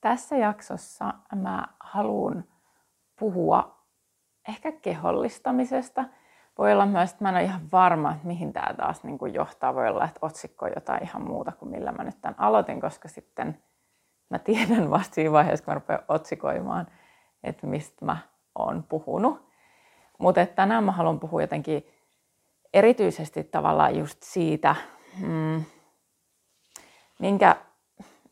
[0.00, 2.44] tässä jaksossa mä haluan
[3.18, 3.78] puhua
[4.48, 6.04] ehkä kehollistamisesta.
[6.58, 9.34] Voi olla myös, että mä en ole ihan varma, että mihin tämä taas niin kuin
[9.34, 9.74] johtaa.
[9.74, 13.08] Voi olla, että otsikko on jotain ihan muuta kuin millä mä nyt tämän aloitin, koska
[13.08, 13.62] sitten
[14.30, 16.86] mä tiedän vasta siinä vaiheessa, kun mä rupean otsikoimaan,
[17.44, 18.16] että mistä mä
[18.54, 19.48] oon puhunut.
[20.18, 21.86] Mutta tänään mä haluan puhua jotenkin
[22.74, 24.76] erityisesti tavallaan just siitä,
[25.20, 25.64] mm,
[27.18, 27.56] minkä,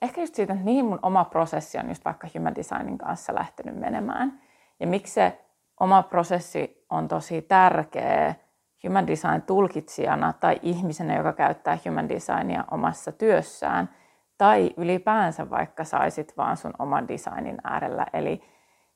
[0.06, 3.76] ehkä just siitä, että mihin mun oma prosessi on just vaikka human designin kanssa lähtenyt
[3.76, 4.40] menemään.
[4.80, 5.40] Ja miksi se
[5.80, 8.34] oma prosessi on tosi tärkeä
[8.84, 13.88] human design tulkitsijana tai ihmisenä, joka käyttää human designia omassa työssään,
[14.38, 18.06] tai ylipäänsä vaikka saisit vaan sun oman designin äärellä.
[18.12, 18.42] Eli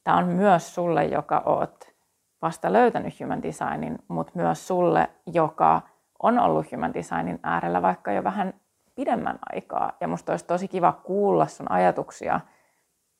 [0.04, 1.95] tämä on myös sulle, joka oot
[2.42, 5.82] vasta löytänyt human designin, mutta myös sulle, joka
[6.23, 8.59] on ollut human designin äärellä vaikka jo vähän
[9.00, 9.92] pidemmän aikaa.
[10.00, 12.40] Ja musta olisi tosi kiva kuulla sun ajatuksia,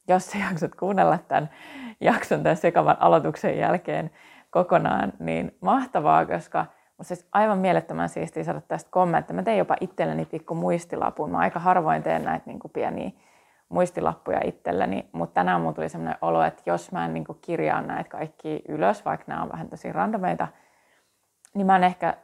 [0.09, 1.51] jos sä jaksat kuunnella tämän
[2.00, 4.11] jakson tämän sekavan aloituksen jälkeen
[4.51, 6.67] kokonaan, niin mahtavaa, koska
[6.98, 9.34] musta olisi aivan mielettömän siistiä saada tästä kommentteja.
[9.34, 11.31] Mä tein jopa itselleni pikku muistilapun.
[11.31, 13.11] Mä aika harvoin teen näitä niin kuin pieniä
[13.69, 18.11] muistilappuja itselleni, mutta tänään mulla tuli sellainen olo, että jos mä en niin kirjaa näitä
[18.11, 20.48] kaikki ylös, vaikka nämä on vähän tosi randomeita,
[21.55, 22.17] niin mä en ehkä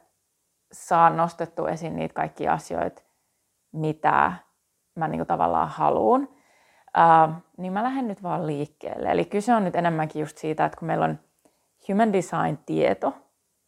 [0.71, 3.01] saa nostettua esiin niitä kaikkia asioita,
[3.77, 4.33] mitä
[4.95, 6.29] mä niin tavallaan haluan.
[7.57, 9.11] Niin mä lähden nyt vaan liikkeelle.
[9.11, 11.19] Eli kyse on nyt enemmänkin just siitä, että kun meillä on
[11.89, 13.13] human design tieto,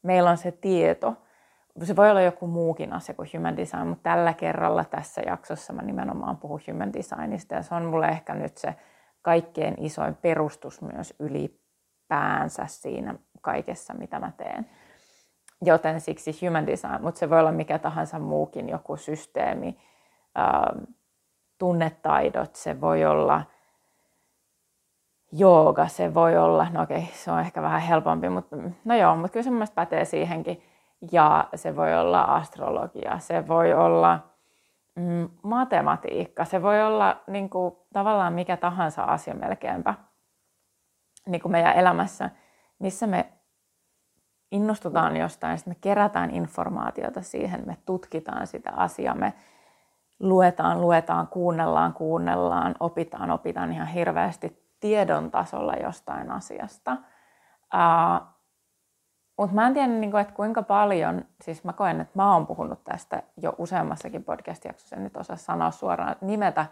[0.04, 1.16] meillä on se tieto,
[1.84, 5.82] se voi olla joku muukin asia kuin human design, mutta tällä kerralla tässä jaksossa mä
[5.82, 8.76] nimenomaan puhun human designista ja se on mulle ehkä nyt se
[9.22, 14.70] kaikkein isoin perustus myös ylipäänsä siinä kaikessa, mitä mä teen.
[15.62, 19.78] Joten siksi human design, mutta se voi olla mikä tahansa muukin joku systeemi,
[20.38, 20.84] ähm,
[21.58, 23.44] tunnetaidot, se voi olla
[25.32, 29.34] jooga, se voi olla, no okei, se on ehkä vähän helpompi, mutta no joo, mutta
[29.34, 30.64] kyllä se pätee siihenkin.
[31.12, 34.20] Ja se voi olla astrologia, se voi olla
[34.96, 39.94] mm, matematiikka, se voi olla niin kuin, tavallaan mikä tahansa asia melkeinpä
[41.28, 42.30] niin kuin meidän elämässä,
[42.80, 43.34] missä me
[44.52, 49.34] innostutaan jostain, sitten me kerätään informaatiota siihen, me tutkitaan sitä asiaa, me
[50.20, 56.98] luetaan, luetaan, kuunnellaan, kuunnellaan, opitaan, opitaan ihan hirveästi tiedon tasolla jostain asiasta.
[59.38, 62.48] Mutta mä en tiedä, niin kuin, että kuinka paljon, siis mä koen, että mä oon
[62.48, 66.66] puhunut tästä jo useammassakin podcast-jaksossa, en nyt osaa sanoa suoraan nimetä,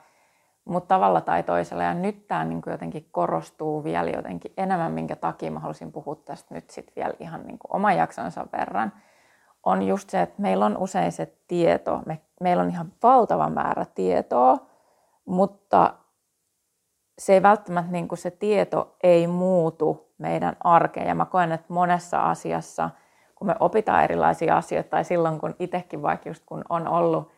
[0.65, 1.83] mutta tavalla tai toisella.
[1.83, 6.53] Ja nyt tämä niin jotenkin korostuu vielä jotenkin enemmän, minkä takia mä halusin puhua tästä
[6.53, 8.93] nyt sitten vielä ihan niin kuin oman jaksonsa verran,
[9.67, 13.85] on just se, että meillä on usein se tieto, me, meillä on ihan valtava määrä
[13.95, 14.57] tietoa,
[15.25, 15.93] mutta
[17.19, 21.07] se ei välttämättä niin kuin se tieto ei muutu meidän arkeen.
[21.07, 22.89] Ja mä koen, että monessa asiassa,
[23.35, 27.31] kun me opitaan erilaisia asioita, tai silloin kun itsekin vaikka just kun on ollut,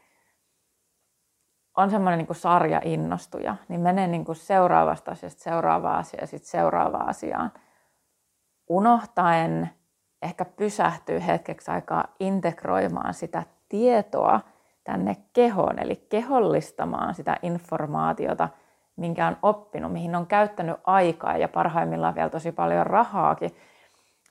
[1.78, 6.28] on semmoinen niin kuin sarja innostuja, niin menee niin kuin seuraavasta asiasta seuraavaan asiaan ja
[6.28, 7.52] sitten seuraavaan asiaan.
[8.70, 9.70] Unohtaen
[10.22, 14.40] ehkä pysähtyy hetkeksi aikaa integroimaan sitä tietoa
[14.84, 18.50] tänne kehoon, eli kehollistamaan sitä informaatiota–
[19.00, 23.52] minkä on oppinut, mihin on käyttänyt aikaa ja parhaimmillaan vielä tosi paljon rahaakin.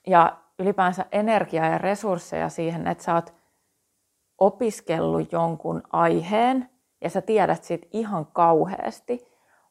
[0.07, 3.35] Ja ylipäänsä energiaa ja resursseja siihen, että sä oot
[4.39, 9.29] opiskellut jonkun aiheen ja sä tiedät siitä ihan kauheasti,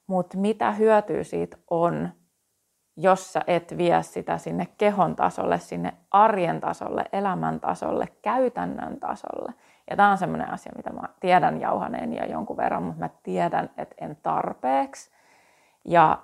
[0.07, 2.09] mutta mitä hyötyä siitä on,
[2.97, 9.53] jos sä et vie sitä sinne kehon tasolle, sinne arjen tasolle, elämän tasolle, käytännön tasolle.
[9.89, 13.69] Ja tämä on semmoinen asia, mitä mä tiedän jauhaneen ja jonkun verran, mutta mä tiedän,
[13.77, 15.11] että en tarpeeksi.
[15.85, 16.23] Ja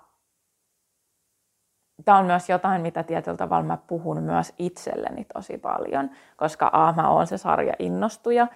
[2.06, 6.94] tämä on myös jotain, mitä tietyllä tavalla mä puhun myös itselleni tosi paljon, koska A,
[6.94, 8.48] mä oon se sarja innostuja,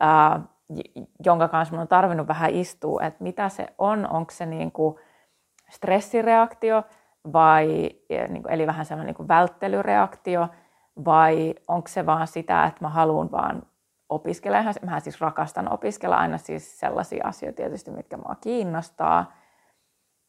[0.00, 0.40] ää,
[1.26, 5.00] jonka kanssa mun on tarvinnut vähän istua, että mitä se on, onko se niinku
[5.70, 6.82] stressireaktio
[7.32, 7.90] vai,
[8.28, 10.48] niinku, eli vähän semmoinen niinku välttelyreaktio,
[11.04, 13.62] vai onko se vaan sitä, että mä haluan vaan
[14.08, 14.58] opiskella.
[14.86, 19.32] Mä siis rakastan opiskella aina siis sellaisia asioita tietysti, mitkä mua kiinnostaa.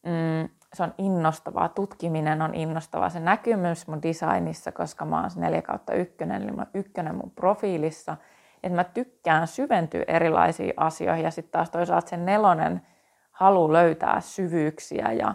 [0.06, 3.08] Mm, se on innostavaa, tutkiminen on innostavaa.
[3.08, 7.14] Se näkyy myös mun designissa, koska mä oon 4 kautta ykkönen, eli mä oon ykkönen
[7.14, 8.16] mun profiilissa.
[8.62, 12.82] Että mä tykkään syventyä erilaisiin asioihin ja sitten taas toisaalta sen nelonen
[13.30, 15.34] halu löytää syvyyksiä ja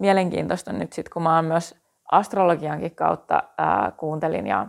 [0.00, 4.66] mielenkiintoista nyt sitten, kun mä oon myös astrologiankin kautta ää, kuuntelin ja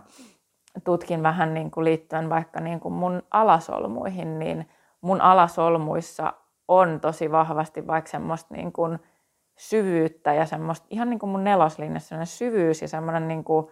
[0.84, 4.68] tutkin vähän niin kuin liittyen vaikka niin kuin mun alasolmuihin, niin
[5.00, 6.32] mun alasolmuissa
[6.68, 8.98] on tosi vahvasti vaikka semmoista niin kuin
[9.58, 13.66] syvyyttä ja semmoista, ihan niin kuin mun neloslinjassa, semmoinen syvyys ja semmoinen, niin kuin,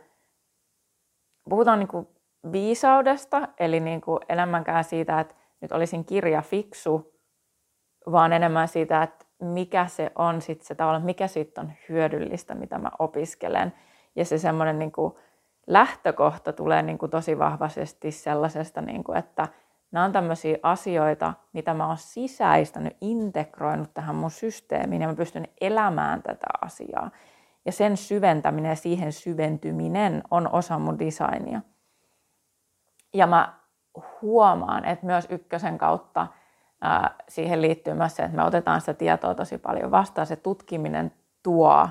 [1.49, 2.09] puhutaan niin kuin
[2.53, 7.15] viisaudesta, eli niin kuin enemmän siitä, että nyt olisin kirja fiksu,
[8.13, 12.79] vaan enemmän siitä, että mikä se on sitten se tavalla, mikä siitä on hyödyllistä, mitä
[12.79, 13.73] mä opiskelen.
[14.17, 14.93] Ja se semmoinen niin
[15.67, 19.49] lähtökohta tulee niin kuin tosi vahvasti sellaisesta, niin kuin, että
[19.93, 25.49] nämä on tämmöisiä asioita, mitä mä oon sisäistänyt, integroinut tähän mun systeemiin ja mä pystyn
[25.61, 27.11] elämään tätä asiaa.
[27.65, 31.61] Ja sen syventäminen ja siihen syventyminen on osa mun designia.
[33.15, 33.55] Ja mä
[34.23, 36.27] huomaan, että myös ykkösen kautta
[37.29, 40.27] siihen liittyy myös se, että me otetaan sitä tietoa tosi paljon vastaan.
[40.27, 41.89] Se tutkiminen tuo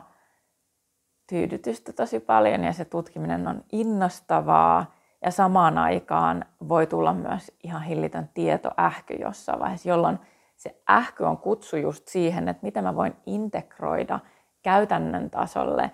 [1.30, 7.84] tyydytystä tosi paljon ja se tutkiminen on innostavaa ja samaan aikaan voi tulla myös ihan
[7.84, 10.19] hillitön tietoähky jossain vaiheessa, jolloin
[10.56, 14.19] se ähky on kutsu just siihen, että miten mä voin integroida
[14.62, 15.92] käytännön tasolle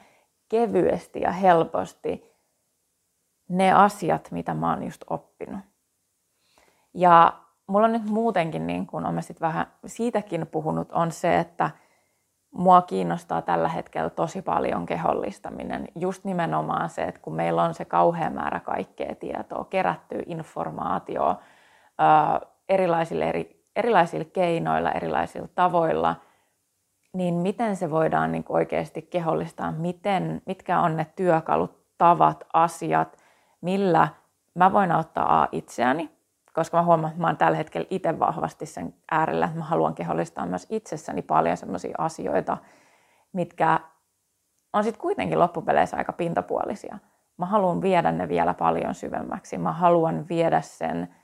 [0.49, 2.29] kevyesti ja helposti
[3.49, 5.59] ne asiat, mitä mä oon just oppinut.
[6.93, 11.69] Ja mulla on nyt muutenkin, niin kun olen sit vähän siitäkin puhunut, on se, että
[12.51, 15.87] mua kiinnostaa tällä hetkellä tosi paljon kehollistaminen.
[15.95, 21.39] Just nimenomaan se, että kun meillä on se kauhea määrä kaikkea tietoa, kerättyä informaatioa
[22.69, 26.15] erilaisille, eri, erilaisilla keinoilla, erilaisilla tavoilla,
[27.13, 33.17] niin miten se voidaan niin oikeasti kehollistaa, miten, mitkä on ne työkalut, tavat, asiat,
[33.61, 34.07] millä
[34.55, 36.18] mä voin auttaa A itseäni,
[36.53, 39.95] koska mä huomaan, että mä oon tällä hetkellä itse vahvasti sen äärellä, että mä haluan
[39.95, 42.57] kehollistaa myös itsessäni paljon sellaisia asioita,
[43.33, 43.79] mitkä
[44.73, 46.99] on sitten kuitenkin loppupeleissä aika pintapuolisia.
[47.37, 49.57] Mä haluan viedä ne vielä paljon syvemmäksi.
[49.57, 51.15] Mä haluan viedä sen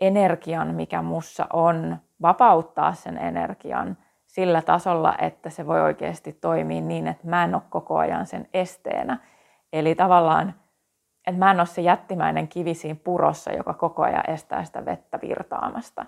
[0.00, 3.96] energian, mikä mussa on, vapauttaa sen energian
[4.26, 8.48] sillä tasolla, että se voi oikeasti toimia niin, että mä en ole koko ajan sen
[8.54, 9.18] esteenä.
[9.72, 10.54] Eli tavallaan
[11.26, 15.18] että mä en ole se jättimäinen kivi siinä purossa, joka koko ajan estää sitä vettä
[15.22, 16.06] virtaamasta.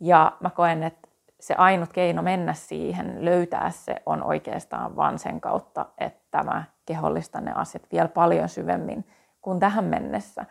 [0.00, 1.08] Ja mä koen, että
[1.40, 7.44] se ainut keino mennä siihen, löytää se, on oikeastaan vaan sen kautta, että mä kehollistan
[7.44, 9.04] ne asiat vielä paljon syvemmin
[9.42, 10.46] kuin tähän mennessä.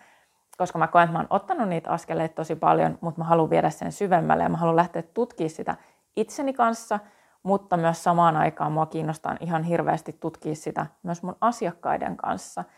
[0.57, 3.69] Koska mä koen, että mä oon ottanut niitä askeleita tosi paljon, mutta mä haluan viedä
[3.69, 5.75] sen syvemmälle ja mä haluan lähteä tutkimaan sitä
[6.15, 7.00] itseni kanssa,
[7.44, 12.63] mutta myös samaan aikaan mua kiinnostaa ihan hirveästi tutkia sitä myös mun asiakkaiden kanssa–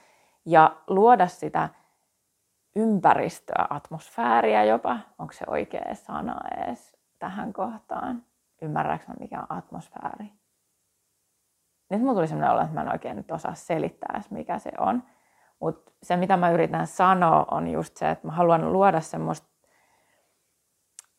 [0.49, 1.69] ja luoda sitä
[2.75, 8.23] ympäristöä, atmosfääriä jopa, onko se oikea sana edes tähän kohtaan,
[8.61, 10.31] ymmärrätkö mikä on atmosfääri.
[11.89, 14.71] Nyt mulla tuli sellainen olo, että mä en oikein nyt osaa selittää edes, mikä se
[14.77, 15.03] on.
[15.59, 19.47] Mutta se, mitä mä yritän sanoa, on just se, että mä haluan luoda semmoista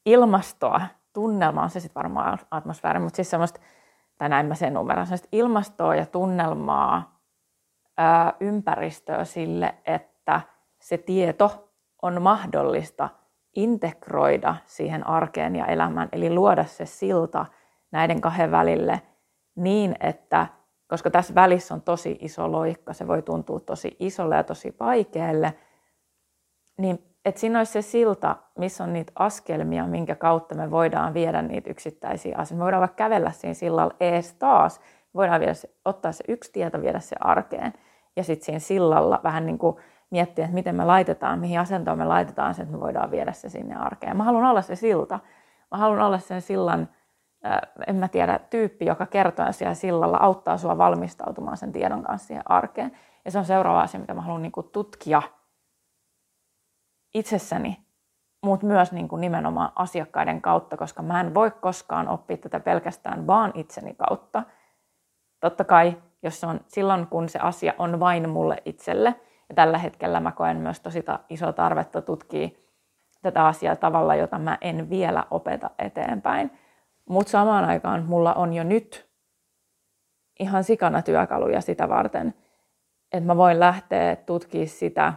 [0.06, 0.81] ilmastoa,
[1.12, 3.61] tunnelmaa, on se sitten varmaan atmosfääri, mutta siis semmoista,
[4.19, 7.09] tai näin mä sen numeron, semmoista ilmastoa ja tunnelmaa,
[8.41, 10.41] ympäristöä sille, että
[10.79, 11.70] se tieto
[12.02, 13.08] on mahdollista
[13.56, 17.47] integroida siihen arkeen ja elämään, eli luoda se silta
[17.93, 19.02] näiden kahden välille
[19.56, 20.47] niin, että
[20.88, 25.55] koska tässä välissä on tosi iso loikka, se voi tuntua tosi isolle ja tosi vaikealle,
[26.79, 31.43] niin että siinä olisi se silta, missä on niitä askelmia, minkä kautta me voidaan viedä
[31.43, 32.55] niitä yksittäisiä asioita.
[32.61, 34.81] Me voidaan vaikka kävellä siinä sillalla ees taas,
[35.15, 37.72] voidaan viedä se, ottaa se yksi tieto, viedä se arkeen
[38.17, 39.76] ja sitten siinä sillalla vähän niin kuin
[40.10, 43.48] miettiä, että miten me laitetaan, mihin asentoon me laitetaan se, että me voidaan viedä se
[43.48, 44.17] sinne arkeen.
[44.17, 45.20] Mä haluan olla se silta.
[45.70, 46.88] Mä haluan olla sen sillan,
[47.86, 52.50] en mä tiedä, tyyppi, joka kertoo siellä sillalla, auttaa sua valmistautumaan sen tiedon kanssa siihen
[52.50, 52.93] arkeen.
[53.24, 55.22] Ja se on seuraava asia, mitä mä haluan niin kuin tutkia
[57.14, 57.86] itsessäni,
[58.44, 63.26] mutta myös niin kuin nimenomaan asiakkaiden kautta, koska mä en voi koskaan oppia tätä pelkästään
[63.26, 64.43] vaan itseni kautta.
[65.40, 69.15] Totta kai jos se on silloin, kun se asia on vain mulle itselle.
[69.48, 72.48] Ja tällä hetkellä mä koen myös tosi iso tarvetta tutkia
[73.22, 76.50] tätä asiaa tavalla, jota mä en vielä opeta eteenpäin.
[77.08, 79.10] Mutta samaan aikaan mulla on jo nyt
[80.41, 82.34] ihan sikana työkaluja sitä varten,
[83.12, 85.12] että mä voin lähteä tutkimaan sitä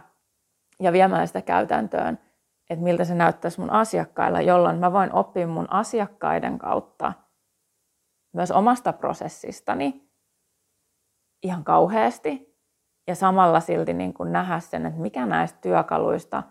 [0.80, 2.18] ja viemään sitä käytäntöön,
[2.70, 7.12] että miltä se näyttäisi mun asiakkailla, jolloin mä voin oppia mun asiakkaiden kautta
[8.32, 10.03] myös omasta prosessistani
[11.44, 12.56] ihan kauheasti
[13.06, 16.42] ja samalla silti niin kuin nähdä sen, että mikä näistä työkaluista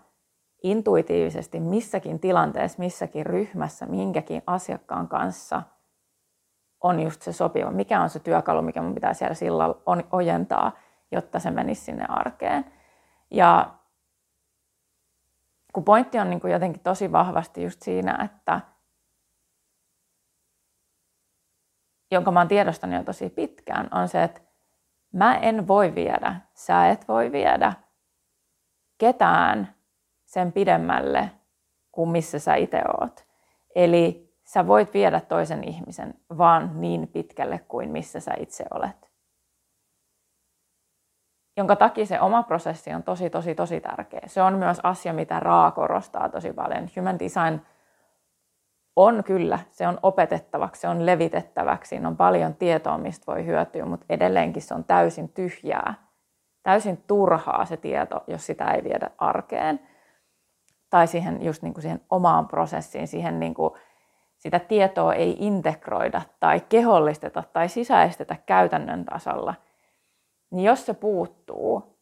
[0.64, 5.62] intuitiivisesti missäkin tilanteessa, missäkin ryhmässä, minkäkin asiakkaan kanssa
[6.82, 7.72] on just se sopiva.
[7.72, 9.76] Mikä on se työkalu, mikä mun pitää siellä sillä
[10.12, 10.72] ojentaa,
[11.12, 12.66] jotta se menisi sinne arkeen.
[13.32, 13.74] Ja
[15.74, 18.62] kun pointti on niin kuin jotenkin tosi vahvasti just siinä, että
[22.12, 24.42] jonka mä oon tiedostanut jo tosi pitkään, on se, että
[25.14, 27.74] mä en voi viedä, sä et voi viedä
[28.98, 29.76] ketään
[30.26, 31.32] sen pidemmälle
[31.92, 33.26] kuin missä sä itse oot.
[33.76, 39.12] Eli sä voit viedä toisen ihmisen vaan niin pitkälle kuin missä sä itse olet.
[41.58, 44.22] Jonka takia se oma prosessi on tosi, tosi, tosi tärkeä.
[44.26, 46.90] Se on myös asia, mitä Raa korostaa tosi paljon.
[46.98, 47.62] Human design
[48.96, 53.86] on kyllä, se on opetettavaksi, se on levitettäväksi, siinä on paljon tietoa, mistä voi hyötyä,
[53.86, 55.94] mutta edelleenkin se on täysin tyhjää,
[56.64, 59.80] täysin turhaa se tieto, jos sitä ei viedä arkeen.
[60.90, 63.74] Tai siihen, just niin kuin siihen omaan prosessiin, siihen niin kuin,
[64.38, 69.54] sitä tietoa ei integroida tai kehollisteta tai sisäistetä käytännön tasolla,
[70.52, 72.00] niin jos se puuttuu,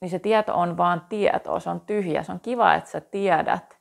[0.00, 2.22] niin se tieto on vaan tietoa, se on tyhjä.
[2.22, 3.79] Se on kiva, että sä tiedät,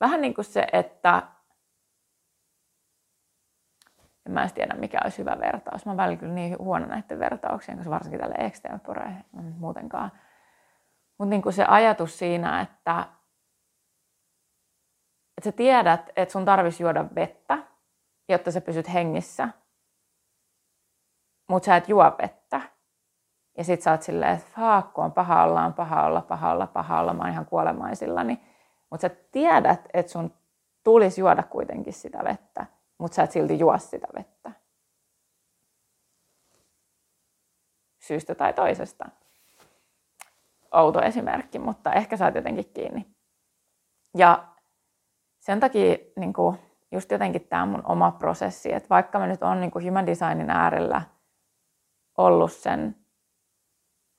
[0.00, 1.22] vähän niin kuin se, että
[4.26, 5.86] en mä en tiedä mikä olisi hyvä vertaus.
[5.86, 10.12] Mä välillä kyllä niin huono näiden vertauksien, koska varsinkin tälle extempore muutenkaan.
[11.18, 13.00] Mutta niin se ajatus siinä, että,
[15.38, 17.58] että sä tiedät, että sun tarvitsisi juoda vettä,
[18.28, 19.48] jotta sä pysyt hengissä.
[21.48, 22.60] Mutta sä et juo vettä.
[23.58, 26.66] Ja sit sä oot silleen, että haakku on paha olla, on paha olla, paha olla,
[26.66, 28.49] paha olla, mä oon ihan kuolemaisillani.
[28.90, 30.34] Mutta sä tiedät, että sun
[30.84, 32.66] tulisi juoda kuitenkin sitä vettä,
[32.98, 34.52] mutta sä et silti juo sitä vettä.
[37.98, 39.08] Syystä tai toisesta.
[40.72, 43.06] Outo esimerkki, mutta ehkä saat jotenkin kiinni.
[44.16, 44.48] Ja
[45.40, 46.58] sen takia niin kuin,
[46.92, 51.02] just jotenkin tämä mun oma prosessi, että vaikka mä nyt on niin human designin äärellä
[52.18, 52.96] ollut sen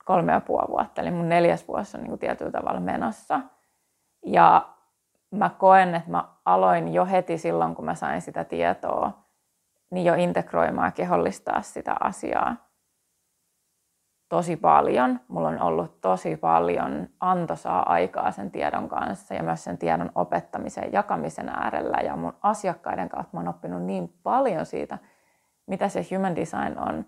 [0.04, 3.40] kolme ja puoli vuotta, eli mun neljäs vuosi on niin kuin tietyllä tavalla menossa–
[4.26, 4.68] ja
[5.30, 9.12] mä koen, että mä aloin jo heti silloin, kun mä sain sitä tietoa,
[9.90, 12.56] niin jo integroimaan ja kehollistaa sitä asiaa
[14.28, 15.20] tosi paljon.
[15.28, 20.84] Mulla on ollut tosi paljon antoisaa aikaa sen tiedon kanssa ja myös sen tiedon opettamisen
[20.84, 21.98] ja jakamisen äärellä.
[22.04, 24.98] Ja mun asiakkaiden kautta mä oon oppinut niin paljon siitä,
[25.66, 27.06] mitä se human design on,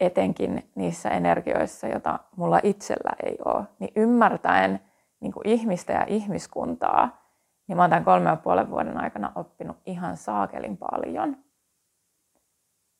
[0.00, 3.64] etenkin niissä energioissa, joita mulla itsellä ei ole.
[3.78, 4.80] Niin ymmärtäen,
[5.22, 7.22] niin kuin ihmistä ja ihmiskuntaa,
[7.66, 11.36] niin mä oon tämän kolme ja puolen vuoden aikana oppinut ihan saakelin paljon.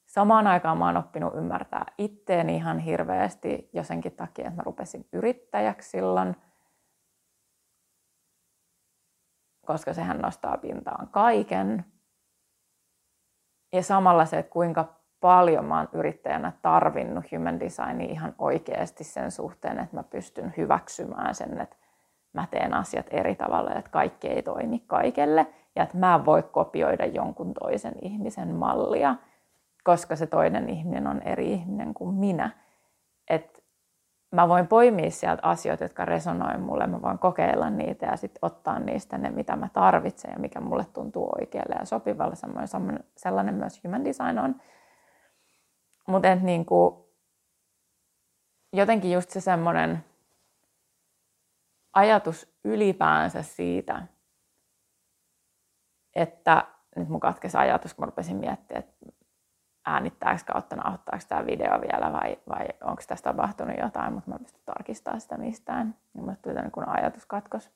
[0.07, 5.09] Samaan aikaan mä oon oppinut ymmärtää itteeni ihan hirveästi jo senkin takia, että mä rupesin
[5.12, 6.37] yrittäjäksi silloin,
[9.67, 11.85] koska sehän nostaa pintaan kaiken.
[13.73, 19.31] Ja samalla se, että kuinka paljon mä oon yrittäjänä tarvinnut human designia ihan oikeasti sen
[19.31, 21.76] suhteen, että mä pystyn hyväksymään sen, että
[22.32, 25.46] mä teen asiat eri tavalla, että kaikki ei toimi kaikelle
[25.76, 29.14] ja että mä en voi kopioida jonkun toisen ihmisen mallia,
[29.84, 32.50] koska se toinen ihminen on eri ihminen kuin minä.
[33.30, 33.64] Et
[34.32, 38.78] mä voin poimia sieltä asioita, jotka resonoi mulle, mä voin kokeilla niitä ja sitten ottaa
[38.78, 42.36] niistä ne, mitä mä tarvitsen ja mikä mulle tuntuu oikealle ja sopivalle.
[42.36, 44.56] Sellainen, sellainen myös human design on.
[46.06, 47.08] Mutta niinku,
[48.72, 50.04] jotenkin just se semmoinen,
[51.92, 54.02] ajatus ylipäänsä siitä,
[56.14, 59.06] että nyt mun katkesi ajatus, kun mä rupesin miettimään, että
[59.87, 64.62] äänittääkö kautta nauhoittaako tämä video vielä vai, vai onko tässä tapahtunut jotain, mutta mä pystyn
[64.64, 65.94] tarkistamaan sitä mistään.
[66.14, 67.70] Ja mulle tuli kun ajatus katkos,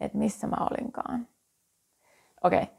[0.00, 1.28] että missä mä olinkaan.
[2.44, 2.62] Okei.
[2.62, 2.74] Okay.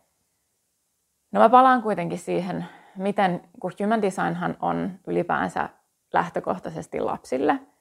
[1.31, 2.65] No mä palaan kuitenkin siihen,
[2.97, 5.69] miten, kun human designhan on ylipäänsä
[6.13, 7.59] lähtökohtaisesti lapsille–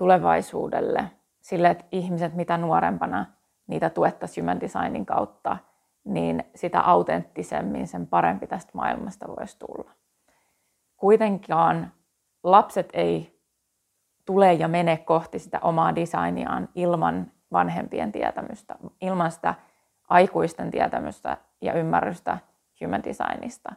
[0.00, 3.26] tulevaisuudelle, sille, että ihmiset mitä nuorempana
[3.66, 5.56] niitä tuettaisiin human designin kautta,
[6.04, 9.90] niin sitä autenttisemmin sen parempi tästä maailmasta voisi tulla.
[10.96, 11.92] Kuitenkaan
[12.42, 13.40] lapset ei
[14.24, 19.54] tule ja mene kohti sitä omaa designiaan ilman vanhempien tietämystä, ilman sitä
[20.08, 22.38] aikuisten tietämystä ja ymmärrystä
[22.84, 23.72] human designista.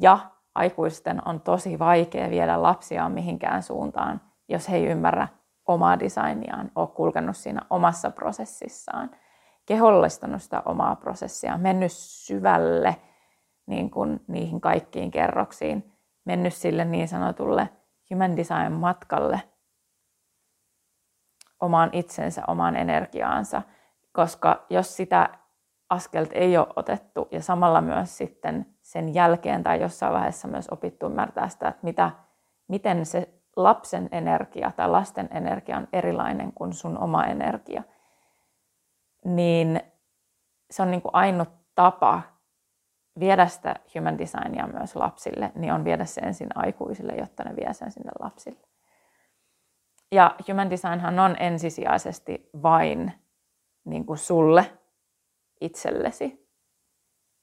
[0.00, 0.18] Ja
[0.54, 5.28] aikuisten on tosi vaikea viedä lapsiaan mihinkään suuntaan, jos he ei ymmärrä
[5.66, 9.10] omaa designiaan, ole kulkenut siinä omassa prosessissaan,
[9.66, 12.96] kehollistanut sitä omaa prosessia, mennyt syvälle
[13.66, 15.92] niin kuin niihin kaikkiin kerroksiin,
[16.24, 17.68] mennyt sille niin sanotulle
[18.10, 19.42] human design matkalle
[21.60, 23.62] omaan itsensä, omaan energiaansa,
[24.12, 25.28] koska jos sitä
[25.90, 31.06] askelta ei ole otettu ja samalla myös sitten sen jälkeen tai jossain vaiheessa myös opittu
[31.06, 32.10] ymmärtää sitä, että mitä,
[32.68, 37.82] miten se lapsen energia tai lasten energia on erilainen kuin sun oma energia,
[39.24, 39.80] niin
[40.70, 42.22] se on niin kuin ainut tapa
[43.18, 47.72] viedä sitä human designia myös lapsille, niin on viedä se ensin aikuisille, jotta ne vie
[47.72, 48.66] sen sinne lapsille.
[50.12, 53.12] Ja human designhan on ensisijaisesti vain
[53.84, 54.78] niin kuin sulle
[55.60, 56.46] itsellesi.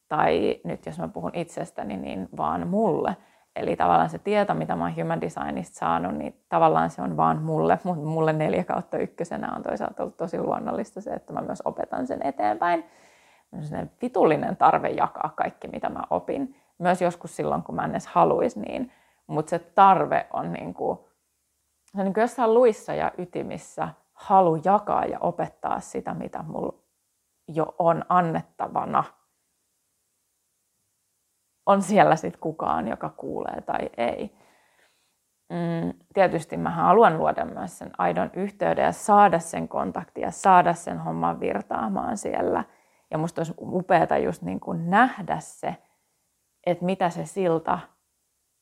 [0.07, 3.17] Tai nyt jos mä puhun itsestäni, niin vaan mulle.
[3.55, 7.41] Eli tavallaan se tieto, mitä mä oon Human Designista saanut, niin tavallaan se on vaan
[7.41, 7.79] mulle.
[7.83, 12.07] Mutta mulle neljä kautta ykkösenä on toisaalta ollut tosi luonnollista se, että mä myös opetan
[12.07, 12.85] sen eteenpäin.
[13.51, 16.55] On vitullinen tarve jakaa kaikki, mitä mä opin.
[16.77, 18.91] Myös joskus silloin, kun mä en edes haluaisi niin.
[19.27, 20.99] Mutta se tarve on niin kuin,
[21.85, 26.73] se on niin kuin jossain luissa ja ytimissä halu jakaa ja opettaa sitä, mitä mulla
[27.47, 29.03] jo on annettavana–
[31.65, 34.35] on siellä sitten kukaan, joka kuulee tai ei.
[35.49, 40.99] Mm, tietysti mä haluan luoda myös sen aidon yhteyden ja saada sen kontaktia, saada sen
[40.99, 42.63] homman virtaamaan siellä.
[43.11, 45.75] Ja musta olisi upeaa just niin kuin nähdä se,
[46.65, 47.79] että mitä se silta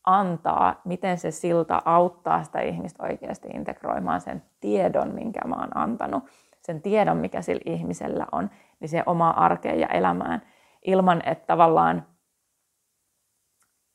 [0.04, 6.24] antaa, miten se silta auttaa sitä ihmistä oikeasti integroimaan sen tiedon, minkä mä oon antanut,
[6.62, 10.42] sen tiedon, mikä sillä ihmisellä on, niin se oma arkeen ja elämään,
[10.86, 12.06] ilman että tavallaan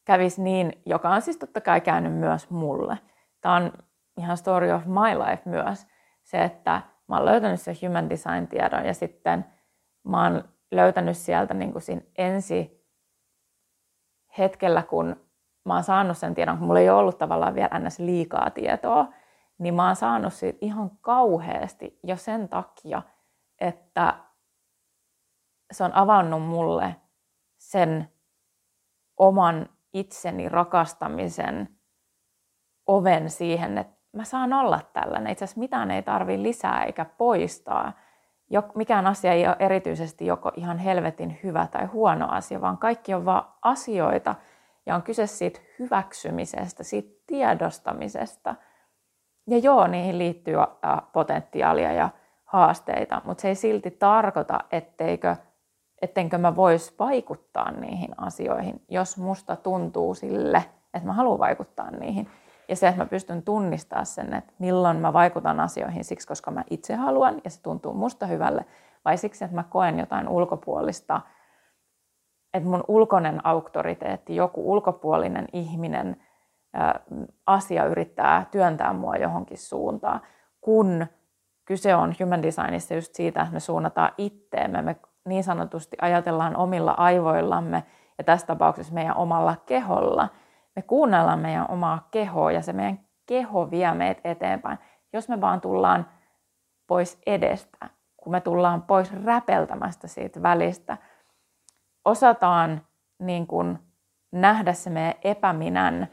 [0.07, 2.99] kävisi niin, joka on siis totta kai käynyt myös mulle.
[3.41, 3.73] Tämä on
[4.17, 5.87] ihan story of my life myös.
[6.23, 9.45] Se, että mä oon löytänyt sen human design tiedon ja sitten
[10.05, 12.87] mä oon löytänyt sieltä niin kuin siinä ensi
[14.39, 15.17] hetkellä, kun
[15.65, 17.99] mä oon saanut sen tiedon, kun mulla ei ollut tavallaan vielä ns.
[17.99, 19.13] liikaa tietoa,
[19.59, 23.03] niin mä oon saanut siitä ihan kauheasti jo sen takia,
[23.61, 24.15] että
[25.73, 26.97] se on avannut mulle
[27.59, 28.13] sen
[29.17, 29.69] oman
[29.99, 31.69] itseni rakastamisen
[32.87, 35.33] oven siihen, että mä saan olla tällainen.
[35.33, 37.93] Itse asiassa mitään ei tarvi lisää eikä poistaa.
[38.75, 43.25] Mikään asia ei ole erityisesti joko ihan helvetin hyvä tai huono asia, vaan kaikki on
[43.25, 44.35] vain asioita
[44.87, 48.55] ja on kyse siitä hyväksymisestä, siitä tiedostamisesta.
[49.47, 50.55] Ja joo, niihin liittyy
[51.13, 52.09] potentiaalia ja
[52.45, 55.37] haasteita, mutta se ei silti tarkoita, etteikö
[56.03, 62.29] ettenkö mä vois vaikuttaa niihin asioihin, jos musta tuntuu sille, että mä haluan vaikuttaa niihin.
[62.69, 66.65] Ja se, että mä pystyn tunnistaa sen, että milloin mä vaikutan asioihin siksi, koska mä
[66.71, 68.65] itse haluan ja se tuntuu musta hyvälle,
[69.05, 71.21] vai siksi, että mä koen jotain ulkopuolista,
[72.55, 76.17] että mun ulkoinen auktoriteetti, joku ulkopuolinen ihminen,
[77.47, 80.21] asia yrittää työntää mua johonkin suuntaan,
[80.61, 81.07] kun
[81.65, 86.93] kyse on human designissa just siitä, että me suunnataan itteemme, me niin sanotusti ajatellaan omilla
[86.93, 87.85] aivoillamme
[88.19, 90.29] ja tässä tapauksessa meidän omalla keholla.
[90.77, 94.79] Me kuunnellaan meidän omaa kehoa ja se meidän keho vie meitä eteenpäin.
[95.13, 96.09] Jos me vaan tullaan
[96.87, 100.97] pois edestä, kun me tullaan pois räpeltämästä siitä välistä,
[102.05, 102.87] osataan
[103.19, 103.79] niin kuin
[104.33, 106.09] nähdä se meidän epäminän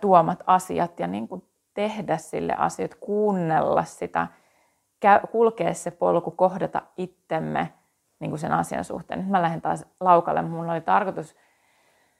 [0.00, 1.42] tuomat asiat ja niin kuin
[1.74, 4.26] tehdä sille asiat, kuunnella sitä,
[5.32, 7.72] kulkea se polku, kohdata itsemme–
[8.20, 9.20] niin kuin sen asian suhteen.
[9.20, 10.42] Nyt mä lähden taas laukalle.
[10.42, 11.36] Mulla oli tarkoitus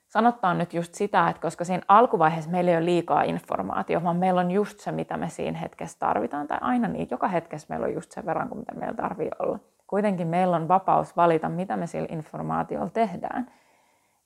[0.09, 4.41] sanottaa nyt just sitä, että koska siinä alkuvaiheessa meillä ei ole liikaa informaatiota, vaan meillä
[4.41, 6.47] on just se, mitä me siinä hetkessä tarvitaan.
[6.47, 9.59] Tai aina niin, joka hetkessä meillä on just sen verran kuin mitä meillä tarvii olla.
[9.87, 13.51] Kuitenkin meillä on vapaus valita, mitä me sillä informaatiolla tehdään.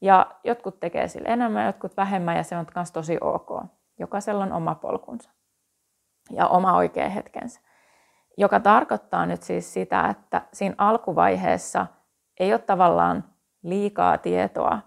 [0.00, 3.64] Ja jotkut tekee sillä enemmän, jotkut vähemmän, ja se on myös tosi ok.
[3.98, 5.30] Jokaisella on oma polkunsa
[6.30, 7.61] ja oma oikea hetkensä
[8.38, 11.87] joka tarkoittaa nyt siis sitä, että siinä alkuvaiheessa
[12.40, 13.25] ei ole tavallaan
[13.62, 14.79] liikaa tietoa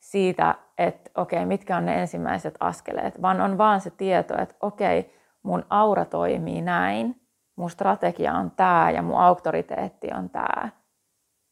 [0.00, 4.54] siitä, että okei, okay, mitkä on ne ensimmäiset askeleet, vaan on vaan se tieto, että
[4.60, 7.20] okei, okay, mun aura toimii näin,
[7.56, 10.68] mun strategia on tämä ja mun auktoriteetti on tämä.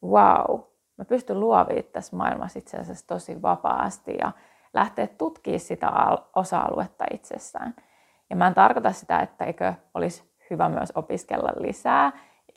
[0.04, 0.60] Wow,
[0.98, 4.32] mä pystyn luoviin tässä maailmassa itse asiassa tosi vapaasti ja
[4.74, 5.92] lähteä tutkimaan sitä
[6.36, 7.74] osa-aluetta itsessään.
[8.30, 12.12] Ja mä en tarkoita sitä, että eikö olisi hyvä myös opiskella lisää,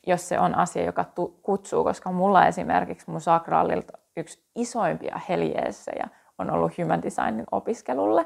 [0.08, 6.08] jos se on asia, joka tu- kutsuu, koska mulla esimerkiksi mun sakraalilta yksi isoimpia heljeessejä
[6.38, 8.26] on ollut human designin opiskelulle.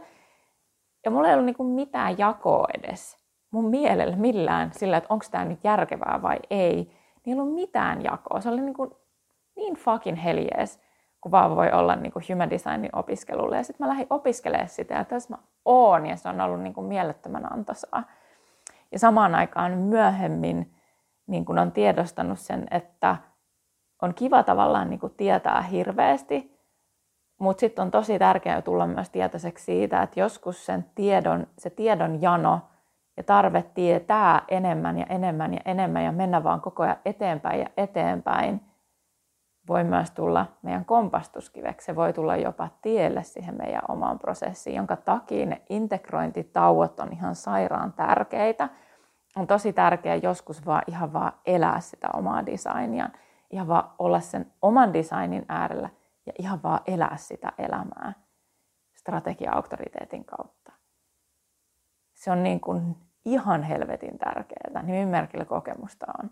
[1.05, 3.21] Ja mulla ei ollut niinku mitään jakoa edes
[3.51, 6.75] mun mielellä millään sillä, että onko tämä nyt järkevää vai ei.
[7.25, 8.41] Niin ei ollut mitään jakoa.
[8.41, 8.97] Se oli niinku
[9.55, 10.79] niin fucking heljees,
[11.21, 13.57] kun vaan voi olla niinku human designin opiskelulle.
[13.57, 16.81] Ja sitten mä lähdin opiskelemaan sitä ja tässä mä oon ja se on ollut niinku
[16.81, 18.03] mielettömän antoisaa.
[18.91, 20.73] Ja samaan aikaan myöhemmin
[21.27, 23.17] niin kun on tiedostanut sen, että
[24.01, 26.61] on kiva tavallaan niin kuin tietää hirveästi,
[27.39, 32.21] mutta sitten on tosi tärkeää tulla myös tietoiseksi siitä, että joskus sen tiedon, se tiedon
[32.21, 32.59] jano
[33.17, 37.67] ja tarve tietää enemmän ja enemmän ja enemmän ja mennä vaan koko ajan eteenpäin ja
[37.77, 38.61] eteenpäin,
[39.67, 41.85] voi myös tulla meidän kompastuskiveksi.
[41.85, 47.35] Se voi tulla jopa tielle siihen meidän omaan prosessiin, jonka takia ne integrointitauot on ihan
[47.35, 48.69] sairaan tärkeitä.
[49.35, 53.09] On tosi tärkeää joskus vaan ihan vaan elää sitä omaa designia,
[53.49, 55.89] ihan vaan olla sen oman designin äärellä
[56.25, 58.13] ja ihan vaan elää sitä elämää
[58.95, 60.71] strategia-auktoriteetin kautta.
[62.13, 62.95] Se on niin kuin
[63.25, 64.83] ihan helvetin tärkeää.
[64.83, 66.31] Nimimerkillä kokemusta on.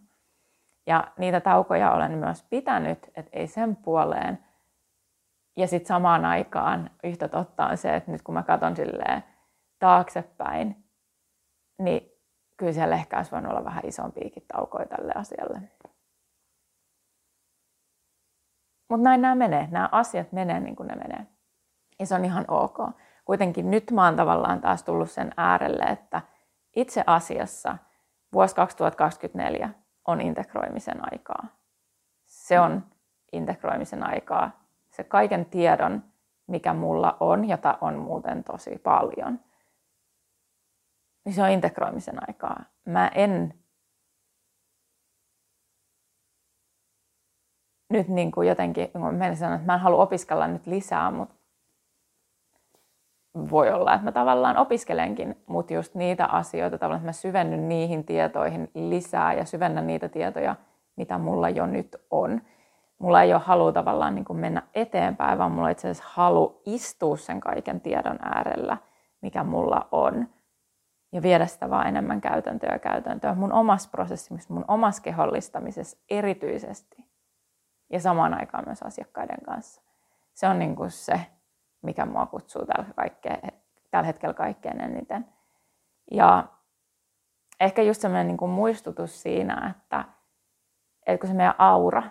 [0.89, 4.45] Ja niitä taukoja olen myös pitänyt, että ei sen puoleen.
[5.57, 9.23] Ja sitten samaan aikaan yhtä totta on se, että nyt kun mä katson silleen
[9.79, 10.85] taaksepäin,
[11.79, 12.11] niin
[12.57, 15.61] kyllä siellä ehkä olisi voinut olla vähän isompiakin taukoja tälle asialle.
[18.89, 19.67] Mutta näin nämä menee.
[19.71, 21.27] Nämä asiat menee niin kuin ne menee.
[21.99, 22.77] Ja se on ihan ok.
[23.25, 26.21] Kuitenkin nyt mä oon tavallaan taas tullut sen äärelle, että
[26.75, 27.77] itse asiassa
[28.33, 29.69] vuosi 2024
[30.07, 31.47] on integroimisen aikaa.
[32.25, 32.83] Se on
[33.31, 34.65] integroimisen aikaa.
[34.89, 36.03] Se kaiken tiedon,
[36.47, 39.39] mikä mulla on, jota on muuten tosi paljon,
[41.25, 42.63] niin se on integroimisen aikaa.
[42.85, 43.53] Mä en
[47.89, 51.35] nyt niin kuin jotenkin, mä sanon, että mä en halua opiskella nyt lisää, mutta
[53.35, 58.03] voi olla, että mä tavallaan opiskelenkin, mutta just niitä asioita, tavallaan, että mä syvennyn niihin
[58.03, 60.55] tietoihin lisää ja syvennän niitä tietoja,
[60.95, 62.41] mitä mulla jo nyt on.
[62.99, 67.17] Mulla ei ole halu tavallaan niin kuin mennä eteenpäin, vaan mulla itse asiassa halu istua
[67.17, 68.77] sen kaiken tiedon äärellä,
[69.21, 70.27] mikä mulla on.
[71.11, 77.05] Ja viedä sitä vaan enemmän käytäntöä ja käytäntöä mun omassa prosessissa, mun omassa kehollistamisessa erityisesti.
[77.89, 79.81] Ja samaan aikaan myös asiakkaiden kanssa.
[80.33, 81.19] Se on niin kuin se,
[81.81, 83.37] mikä mua kutsuu tällä, kaikkea,
[83.91, 85.25] tällä hetkellä kaikkein eniten.
[86.11, 86.45] Ja
[87.59, 90.05] ehkä just semmoinen niin kuin muistutus siinä, että,
[91.07, 92.03] että kun se meidän aura,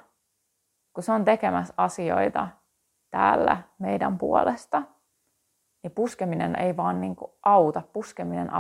[0.93, 2.49] kun se on tekemässä asioita
[3.11, 4.83] täällä meidän puolesta,
[5.83, 7.83] niin puskeminen ei vaan niin kuin auta.
[7.93, 8.51] Puskeminen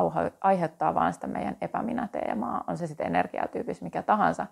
[0.40, 4.46] aiheuttaa vaan sitä meidän epäminäteemaa, on se sitten energiatyypis mikä tahansa.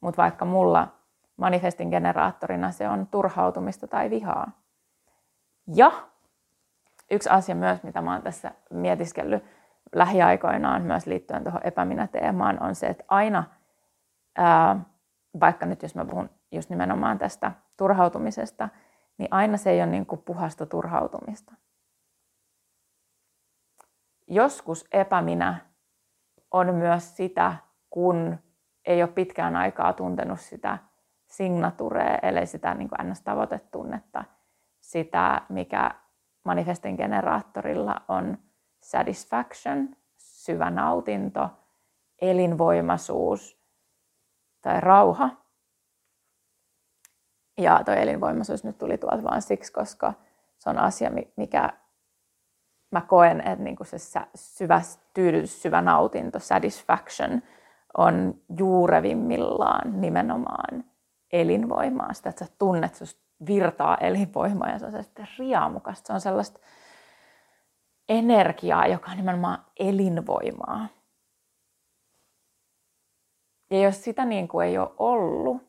[0.00, 0.88] Mutta vaikka mulla
[1.36, 4.50] manifestin generaattorina se on turhautumista tai vihaa,
[5.74, 6.08] ja
[7.10, 9.44] yksi asia myös, mitä mä oon tässä mietiskellyt
[9.94, 13.44] lähiaikoinaan myös liittyen tuohon epäminä-teemaan, on se, että aina,
[14.36, 14.80] ää,
[15.40, 18.68] vaikka nyt jos mä puhun just nimenomaan tästä turhautumisesta,
[19.18, 21.54] niin aina se ei ole niin kuin puhasta turhautumista.
[24.26, 25.58] Joskus epäminä
[26.50, 27.54] on myös sitä,
[27.90, 28.38] kun
[28.84, 30.78] ei ole pitkään aikaa tuntenut sitä
[31.26, 34.24] signaturea, eli sitä niin kuin ns-tavoitetunnetta–
[34.88, 35.90] sitä, mikä
[36.44, 38.38] manifestin generaattorilla on
[38.82, 41.50] satisfaction, syvä nautinto,
[42.20, 43.58] elinvoimaisuus
[44.60, 45.30] tai rauha.
[47.58, 50.12] Ja tuo elinvoimaisuus nyt tuli tuolta vain siksi, koska
[50.58, 51.72] se on asia, mikä
[52.90, 53.96] mä koen, että niinku se
[54.34, 54.80] syvä
[55.14, 57.42] tyydytys, syvä nautinto, satisfaction
[57.98, 60.84] on juurevimmillaan nimenomaan
[61.32, 62.12] elinvoimaa.
[62.12, 66.06] Sitä, että sä tunnet, että virtaa elinvoimaa ja se on sellaista riamukasta.
[66.06, 66.60] Se on sellaista
[68.08, 70.88] energiaa, joka on nimenomaan elinvoimaa.
[73.70, 75.62] Ja jos sitä niin kuin ei ole ollut,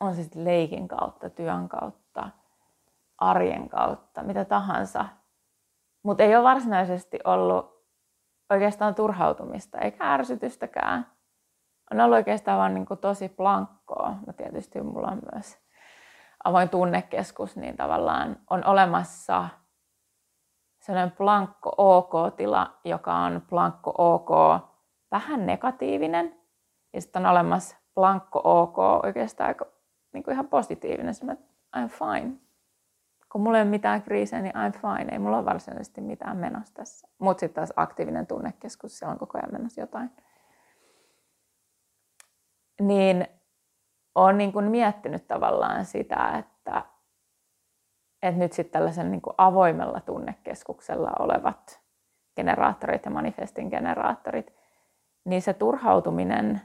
[0.00, 2.30] on se sitten leikin kautta, työn kautta,
[3.18, 5.04] arjen kautta, mitä tahansa,
[6.02, 7.74] mutta ei ole varsinaisesti ollut
[8.50, 11.06] oikeastaan turhautumista eikä ärsytystäkään.
[11.92, 14.14] On ollut oikeastaan vaan niin kuin tosi plankkoa.
[14.26, 15.63] No tietysti mulla on myös
[16.44, 19.48] avoin tunnekeskus, niin tavallaan on olemassa
[20.80, 24.30] sellainen plankko OK-tila, joka on plankko OK
[25.10, 26.40] vähän negatiivinen.
[26.92, 29.66] Ja sitten on olemassa plankko OK oikeastaan aika
[30.12, 31.14] niin kuin ihan positiivinen.
[31.14, 31.44] Se, että
[31.76, 32.32] I'm fine.
[33.32, 35.12] Kun mulla ei ole mitään kriisejä, niin I'm fine.
[35.12, 37.08] Ei mulla ole varsinaisesti mitään menossa tässä.
[37.18, 40.10] Mutta sitten taas aktiivinen tunnekeskus, siellä on koko ajan menossa jotain.
[42.80, 43.28] Niin
[44.14, 46.82] olen niin kuin miettinyt tavallaan sitä, että,
[48.22, 51.80] että nyt sitten tällaisen niin kuin avoimella tunnekeskuksella olevat
[52.36, 54.54] generaattorit ja manifestin generaattorit,
[55.24, 56.60] niin se turhautuminen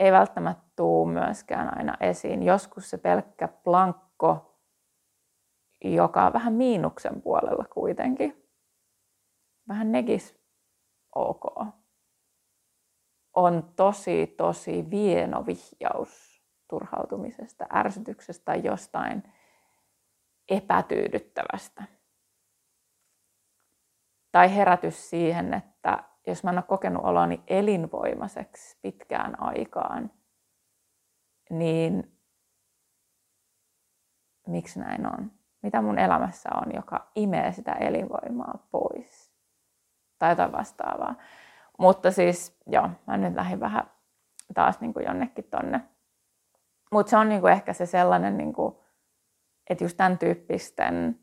[0.00, 2.42] ei välttämättä tule myöskään aina esiin.
[2.42, 4.58] Joskus se pelkkä plankko,
[5.84, 8.48] joka on vähän miinuksen puolella kuitenkin,
[9.68, 10.42] vähän negis
[11.14, 11.66] ok,
[13.36, 16.31] on tosi, tosi vieno vihjaus
[16.72, 19.22] turhautumisesta, ärsytyksestä tai jostain
[20.48, 21.84] epätyydyttävästä.
[24.32, 30.10] Tai herätys siihen, että jos mä en ole kokenut oloni elinvoimaiseksi pitkään aikaan,
[31.50, 32.18] niin
[34.46, 35.32] miksi näin on?
[35.62, 39.32] Mitä mun elämässä on, joka imee sitä elinvoimaa pois?
[40.18, 41.14] Tai jotain vastaavaa.
[41.78, 43.90] Mutta siis, joo, mä nyt lähdin vähän
[44.54, 45.91] taas niin kuin jonnekin tonne.
[46.92, 48.76] Mutta se on niin kuin ehkä se sellainen, niin kuin,
[49.70, 51.20] että just tämän tyyppisten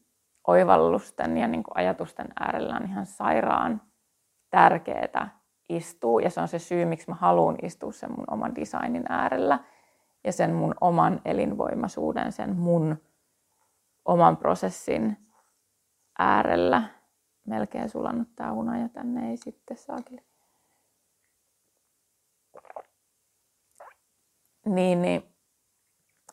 [0.48, 3.82] oivallusten ja niin kuin ajatusten äärellä on ihan sairaan
[4.50, 6.22] tärkeää istua.
[6.22, 9.60] Ja se on se syy, miksi mä haluan istua sen mun oman designin äärellä
[10.24, 12.98] ja sen mun oman elinvoimaisuuden, sen mun
[14.06, 15.18] oman prosessin
[16.20, 16.84] äärellä.
[17.48, 20.22] Melkein sulannut tää hunaja tänne, ei sitten saakeli.
[24.66, 25.39] Niin, niin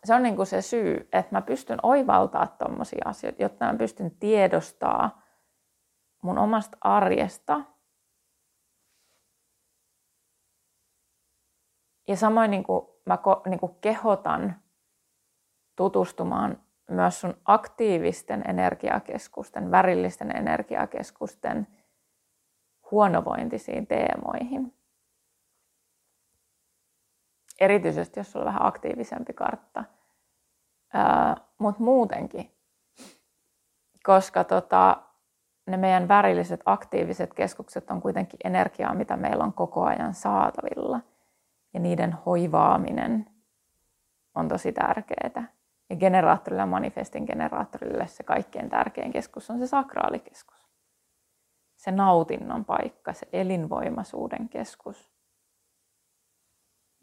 [0.06, 4.10] se on niin kuin se syy, että mä pystyn oivaltaa tommosia asioita, jotta mä pystyn
[4.10, 5.22] tiedostaa
[6.22, 7.60] mun omasta arjesta.
[12.08, 14.60] Ja samoin niin kuin mä niin kuin kehotan
[15.76, 21.66] tutustumaan myös sun aktiivisten energiakeskusten, värillisten energiakeskusten
[22.90, 24.75] huonovointisiin teemoihin.
[27.60, 29.84] Erityisesti, jos sulla on vähän aktiivisempi kartta.
[31.58, 32.50] Mutta muutenkin.
[34.02, 35.02] Koska tota,
[35.66, 41.00] ne meidän värilliset aktiiviset keskukset on kuitenkin energiaa, mitä meillä on koko ajan saatavilla.
[41.74, 43.26] Ja niiden hoivaaminen
[44.34, 45.48] on tosi tärkeää.
[45.90, 50.68] Ja generaattorille ja manifestin generaattorille se kaikkein tärkein keskus on se sakraalikeskus.
[51.76, 55.15] Se nautinnon paikka, se elinvoimaisuuden keskus.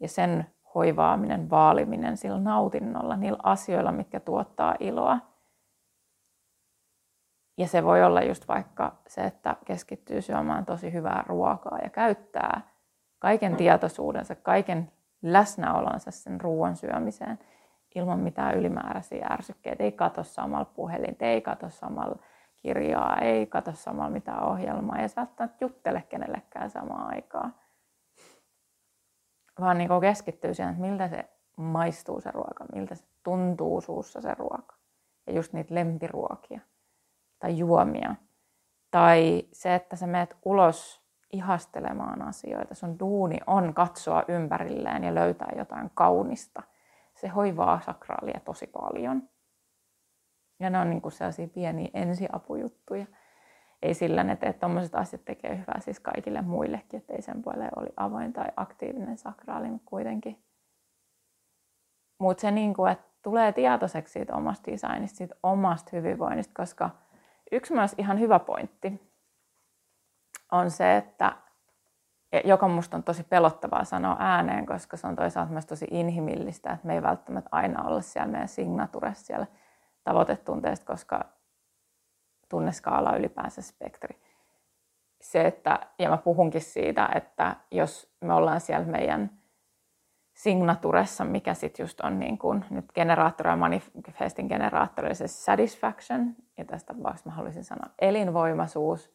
[0.00, 5.18] Ja sen hoivaaminen, vaaliminen sillä nautinnolla, niillä asioilla, mitkä tuottaa iloa.
[7.58, 12.70] Ja se voi olla just vaikka se, että keskittyy syömään tosi hyvää ruokaa ja käyttää
[13.18, 17.38] kaiken tietoisuudensa, kaiken läsnäolonsa sen ruoan syömiseen–
[17.94, 19.82] ilman mitään ylimääräisiä ärsykkeitä.
[19.82, 22.18] Ei katso samalla puhelinta, ei katso samalla
[22.56, 27.54] kirjaa, ei katso samalla mitään ohjelmaa ja välttämättä juttele kenellekään samaan aikaan.
[29.60, 31.24] Vaan niin keskittyy siihen, että miltä se
[31.56, 34.76] maistuu se ruoka, miltä se tuntuu suussa se ruoka.
[35.26, 36.60] Ja just niitä lempiruokia
[37.38, 38.14] tai juomia.
[38.90, 42.74] Tai se, että sä menet ulos ihastelemaan asioita.
[42.74, 46.62] Sun duuni on katsoa ympärilleen ja löytää jotain kaunista–
[47.14, 49.28] se hoivaa sakraalia tosi paljon.
[50.60, 53.06] Ja ne on niin kuin sellaisia pieniä ensiapujuttuja.
[53.84, 57.88] Ei sillä, että tuommoiset asiat tekee hyvää siis kaikille muillekin, että ei sen puolelle oli
[57.96, 60.44] avoin tai aktiivinen sakraali, mutta kuitenkin.
[62.18, 66.90] Mutta se, niin kuin, että tulee tietoiseksi siitä omasta designista, siitä omasta hyvinvoinnista, koska
[67.52, 69.12] yksi myös ihan hyvä pointti
[70.52, 71.36] on se, että
[72.44, 76.86] joka musta on tosi pelottavaa sanoa ääneen, koska se on toisaalta myös tosi inhimillistä, että
[76.86, 79.46] me ei välttämättä aina olla siellä meidän signaturessa siellä
[80.04, 81.33] tavoitetunteesta, koska
[82.54, 84.20] tunneskaala ylipäänsä spektri.
[85.20, 89.30] Se, että, ja mä puhunkin siitä, että jos me ollaan siellä meidän
[90.34, 96.64] signaturessa, mikä sitten just on niin kuin nyt generaattori ja manifestin generaattori, se satisfaction, ja
[96.64, 99.14] tästä tapauksessa mä haluaisin sanoa elinvoimaisuus,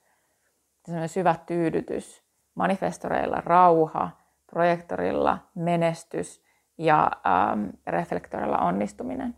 [0.85, 2.23] semmoinen syvä tyydytys,
[2.55, 4.09] manifestoreilla rauha,
[4.51, 6.43] projektorilla menestys
[6.77, 9.35] ja ähm, reflektorilla onnistuminen.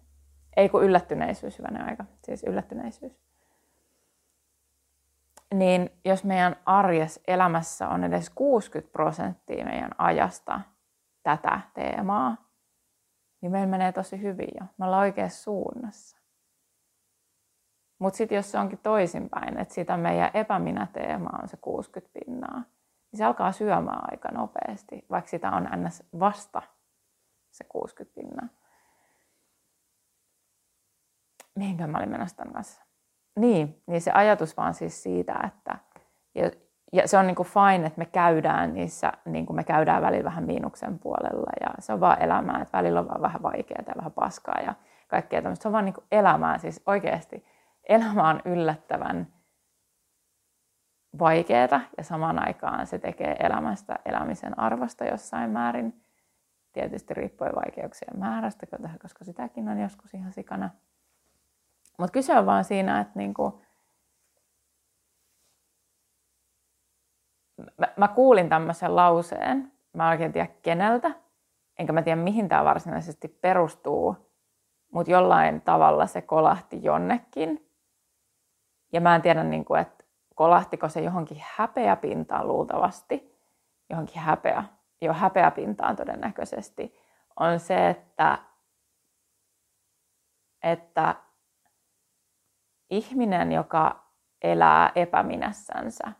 [0.57, 3.30] Ei kun yllättyneisyys, hyvänä aika, siis yllättyneisyys.
[5.53, 10.61] Niin jos meidän arjes elämässä on edes 60 prosenttia meidän ajasta
[11.23, 12.37] tätä teemaa,
[13.41, 14.65] niin meillä menee tosi hyvin jo.
[14.77, 16.17] Me ollaan oikeassa suunnassa.
[17.99, 22.63] Mutta sitten jos se onkin toisinpäin, että sitä meidän epäminä-teema on se 60 pinnaa,
[23.11, 26.03] niin se alkaa syömään aika nopeasti, vaikka sitä on ns.
[26.19, 26.61] vasta
[27.51, 28.47] se 60 pinnaa.
[31.55, 32.90] Mihinkä mä olin menossa tämän kanssa?
[33.35, 35.77] Niin, niin se ajatus vaan siis siitä, että
[36.35, 36.51] ja,
[36.93, 40.23] ja se on niin kuin fine, että me käydään niissä, niin kuin me käydään välillä
[40.23, 43.93] vähän miinuksen puolella ja se on vaan elämää, että välillä on vaan vähän vaikeaa ja
[43.97, 44.73] vähän paskaa ja
[45.07, 45.63] kaikkea tämmöistä.
[45.63, 47.45] Se on vaan niin kuin elämää, siis oikeasti
[47.89, 49.27] elämä on yllättävän
[51.19, 56.03] vaikeaa ja samaan aikaan se tekee elämästä elämisen arvosta jossain määrin.
[56.73, 58.67] Tietysti riippuen vaikeuksien määrästä,
[59.01, 60.69] koska sitäkin on joskus ihan sikana.
[62.01, 63.61] Mutta kyse on vaan siinä, että niinku,
[67.77, 71.11] mä, mä kuulin tämmöisen lauseen, mä en oikein tiedä keneltä,
[71.79, 74.31] enkä mä tiedä mihin tämä varsinaisesti perustuu,
[74.91, 77.69] mutta jollain tavalla se kolahti jonnekin.
[78.93, 80.03] Ja mä en tiedä, niin kuin, että
[80.35, 83.39] kolahtiko se johonkin häpeäpintaan luultavasti,
[83.89, 84.63] johonkin häpeä,
[85.01, 86.95] jo häpeäpintaan todennäköisesti,
[87.39, 88.37] on se, että,
[90.63, 91.15] että
[92.91, 94.03] ihminen, joka
[94.41, 96.11] elää epäminässänsä,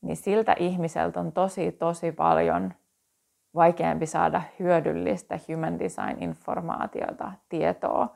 [0.00, 2.74] niin siltä ihmiseltä on tosi, tosi paljon
[3.54, 8.14] vaikeampi saada hyödyllistä human design informaatiota, tietoa,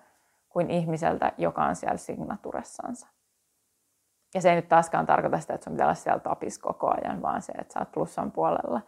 [0.49, 3.09] kuin ihmiseltä, joka on siellä signaturessansa.
[4.35, 7.23] Ja se ei nyt taaskaan tarkoita sitä, että sun pitää olla siellä tapis koko ajan,
[7.23, 8.81] vaan se, että sä oot plussan puolella.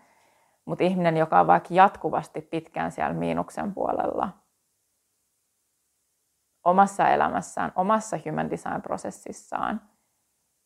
[0.65, 4.29] Mutta ihminen, joka on vaikka jatkuvasti pitkään siellä miinuksen puolella,
[6.65, 9.81] omassa elämässään, omassa human design-prosessissaan,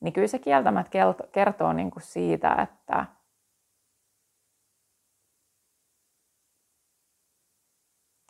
[0.00, 0.90] niin kyllä se kieltämättä
[1.32, 3.06] kertoo niin kuin siitä, että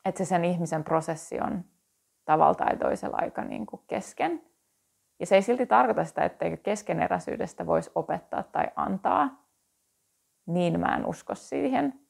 [0.04, 1.64] että se sen ihmisen prosessi on
[2.24, 4.42] tavalla tai toisella aika niin kuin kesken.
[5.20, 9.46] Ja se ei silti tarkoita sitä, etteikö keskeneräisyydestä voisi opettaa tai antaa.
[10.46, 12.00] Niin mä en usko siihen.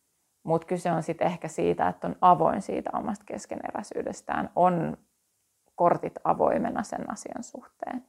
[0.42, 4.96] Mutta kyse on sitten ehkä siitä, että on avoin siitä omasta keskeneräisyydestään, on
[5.76, 8.04] kortit avoimena sen asian suhteen.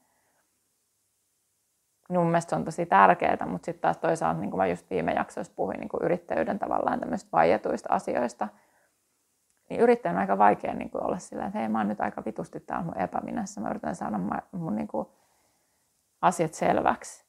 [2.10, 5.14] Mun mielestä se on tosi tärkeää, mutta sitten taas toisaalta, niin kuin mä just viime
[5.14, 8.48] jaksoissa puhuin niin kuin yrittäjyyden tavallaan tämmöistä vaietuista asioista,
[9.70, 12.26] niin yrittäjän on aika vaikea niin kuin olla sillä, että hei mä oon nyt aika
[12.26, 15.08] vitusti täällä mun epäminässä, mä yritän saada mun, mun niin kuin
[16.22, 17.28] asiat selväksi.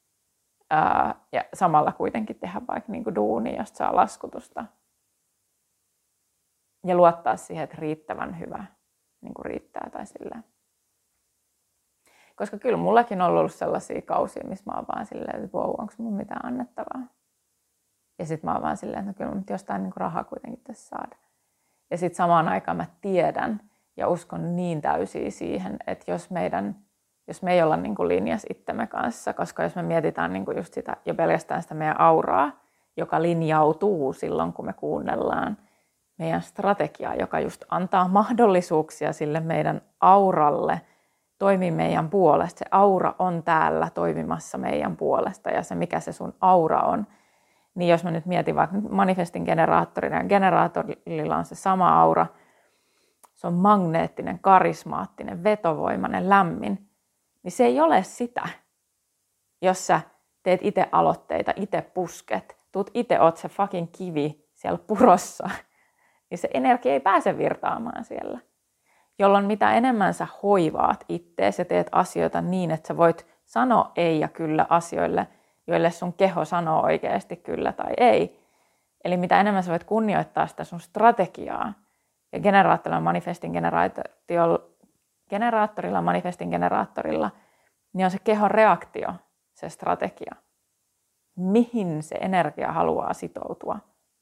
[0.70, 4.64] Ää, ja samalla kuitenkin tehdä vaikka niin kuin duuni, josta saa laskutusta.
[6.87, 8.64] Ja luottaa siihen, että riittävän hyvä
[9.20, 10.42] niin kuin riittää tai sillä.
[12.37, 15.92] Koska kyllä mullakin on ollut sellaisia kausia, missä mä oon vaan silleen, että wow, onko
[15.98, 17.07] mun mitään annettavaa.
[18.18, 20.88] Ja sitten mä oon vaan silleen, että no kyllä mä jostain niin rahaa kuitenkin tässä
[20.88, 21.16] saada.
[21.90, 23.61] Ja sitten samaan aikaan mä tiedän
[23.96, 26.76] ja uskon niin täysin siihen, että jos, meidän,
[27.26, 28.11] jos me ei olla niin kuin
[28.50, 32.61] itsemme kanssa, koska jos me mietitään niin kuin just sitä, jo pelkästään sitä meidän auraa,
[32.96, 35.57] joka linjautuu silloin, kun me kuunnellaan
[36.18, 40.81] meidän strategiaa, joka just antaa mahdollisuuksia sille meidän auralle
[41.38, 42.59] toimia meidän puolesta.
[42.59, 47.07] Se aura on täällä toimimassa meidän puolesta ja se, mikä se sun aura on,
[47.74, 52.26] niin jos mä nyt mietin vaikka manifestin generaattorina, ja generaattorilla on se sama aura,
[53.35, 56.90] se on magneettinen, karismaattinen, vetovoimainen, lämmin,
[57.42, 58.48] niin se ei ole sitä,
[59.62, 60.00] jos sä
[60.42, 65.50] teet itse aloitteita, itse pusket, tuut itse oot se fucking kivi siellä purossa,
[66.30, 68.38] niin se energia ei pääse virtaamaan siellä.
[69.18, 74.20] Jolloin mitä enemmän sä hoivaat ittees ja teet asioita niin, että sä voit sanoa ei
[74.20, 75.28] ja kyllä asioille–
[75.68, 78.40] joille sun keho sanoo oikeasti kyllä tai ei.
[79.04, 81.72] Eli mitä enemmän sä voit kunnioittaa sitä sun strategiaa,
[82.32, 83.52] ja generaattorilla, manifestin
[85.28, 87.30] generaattorilla, manifestin generaattorilla,
[87.92, 89.14] niin on se kehon reaktio,
[89.54, 90.34] se strategia.
[91.36, 93.78] Mihin se energia haluaa sitoutua,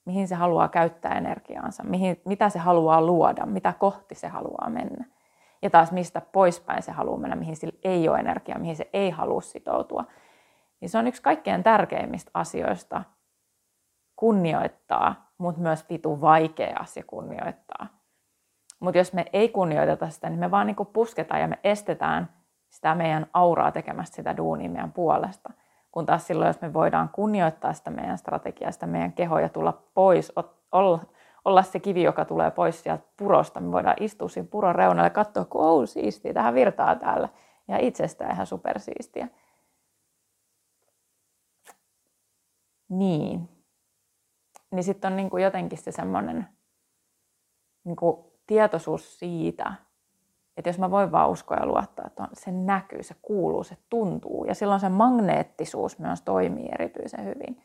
[0.07, 5.05] mihin se haluaa käyttää energiaansa, mihin, mitä se haluaa luoda, mitä kohti se haluaa mennä.
[5.63, 9.11] Ja taas mistä poispäin se haluaa mennä, mihin sillä ei ole energiaa, mihin se ei
[9.11, 10.05] halua sitoutua
[10.81, 13.05] niin se on yksi kaikkein tärkeimmistä asioista
[14.17, 17.87] kunnioittaa, mutta myös vitu vaikea asia kunnioittaa.
[18.81, 22.29] Mutta jos me ei kunnioiteta sitä, niin me vaan niinku pusketaan ja me estetään
[22.71, 25.53] sitä meidän auraa tekemästä sitä duunia meidän puolesta.
[25.97, 29.83] Kun taas silloin, jos me voidaan kunnioittaa sitä meidän strategiaa, sitä meidän kehoa ja tulla
[29.95, 30.33] pois,
[30.73, 31.05] olla,
[31.45, 33.61] olla se kivi, joka tulee pois sieltä purosta.
[33.61, 37.29] Me voidaan istua siinä puron reunalle ja katsoa, kun oh, siistiä, tähän virtaa täällä.
[37.69, 39.29] Ja itsestään ihan supersiistiä.
[42.89, 43.49] Niin.
[44.71, 46.49] Niin sitten on niin kuin jotenkin se semmoinen
[47.85, 49.75] niin kuin tietoisuus siitä,
[50.57, 54.45] että jos mä voin vaan uskoa ja luottaa, että se näkyy, se kuuluu, se tuntuu.
[54.45, 57.63] Ja silloin se magneettisuus myös toimii erityisen hyvin.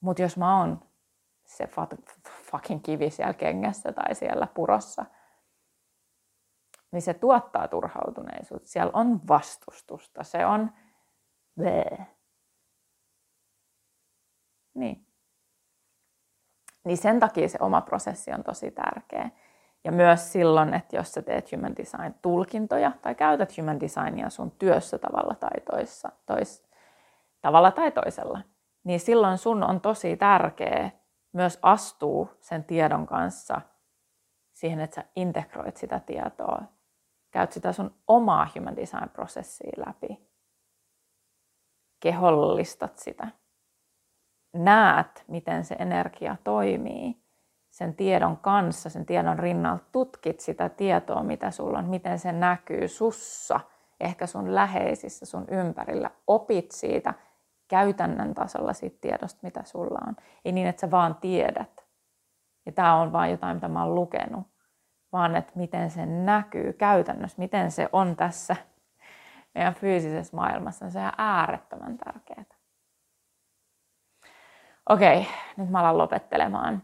[0.00, 0.80] Mutta jos mä oon
[1.46, 1.68] se
[2.42, 5.04] fucking kivi siellä kengässä tai siellä purossa,
[6.92, 8.68] niin se tuottaa turhautuneisuutta.
[8.68, 10.70] Siellä on vastustusta, se on
[11.56, 12.06] bleh.
[14.74, 15.06] Niin.
[16.84, 19.30] Niin sen takia se oma prosessi on tosi tärkeä.
[19.84, 24.50] Ja myös silloin, että jos sä teet human design tulkintoja tai käytät human designia sun
[24.50, 26.68] työssä tavalla tai toissa, tois,
[27.40, 28.40] tavalla tai toisella,
[28.84, 30.90] niin silloin sun on tosi tärkeä
[31.32, 33.60] myös astuu sen tiedon kanssa
[34.52, 36.62] siihen, että sä integroit sitä tietoa,
[37.30, 40.28] käyt sitä sun omaa human design prosessia läpi,
[42.00, 43.28] kehollistat sitä.
[44.54, 47.21] Näet, miten se energia toimii
[47.72, 52.88] sen tiedon kanssa, sen tiedon rinnalla, tutkit sitä tietoa, mitä sulla on, miten se näkyy
[52.88, 53.60] sussa,
[54.00, 56.10] ehkä sun läheisissä, sun ympärillä.
[56.26, 57.14] Opit siitä
[57.68, 60.16] käytännön tasolla siitä tiedosta, mitä sulla on.
[60.44, 61.86] Ei niin, että sä vaan tiedät.
[62.66, 64.46] Ja tämä on vaan jotain, mitä mä oon lukenut.
[65.12, 68.56] Vaan että miten se näkyy käytännössä, miten se on tässä
[69.54, 70.90] meidän fyysisessä maailmassa.
[70.90, 72.44] Se on äärettömän tärkeää.
[74.88, 76.82] Okei, nyt mä alan lopettelemaan.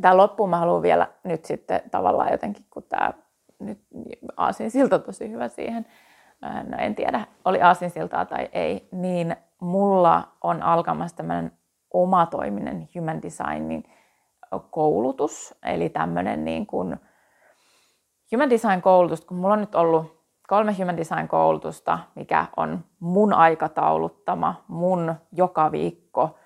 [0.00, 3.12] Tämä loppuun mä haluan vielä nyt sitten tavallaan jotenkin, kun tämä
[3.58, 3.78] nyt
[4.36, 5.86] aasinsilta tosi hyvä siihen,
[6.42, 11.52] no en tiedä, oli aasinsiltaa tai ei, niin mulla on alkamassa tämmöinen
[11.94, 13.84] omatoiminen human designin
[14.70, 16.96] koulutus, eli tämmöinen niin kuin
[18.32, 23.32] human design koulutus, kun mulla on nyt ollut kolme human design koulutusta, mikä on mun
[23.32, 26.38] aikatauluttama, mun joka viikko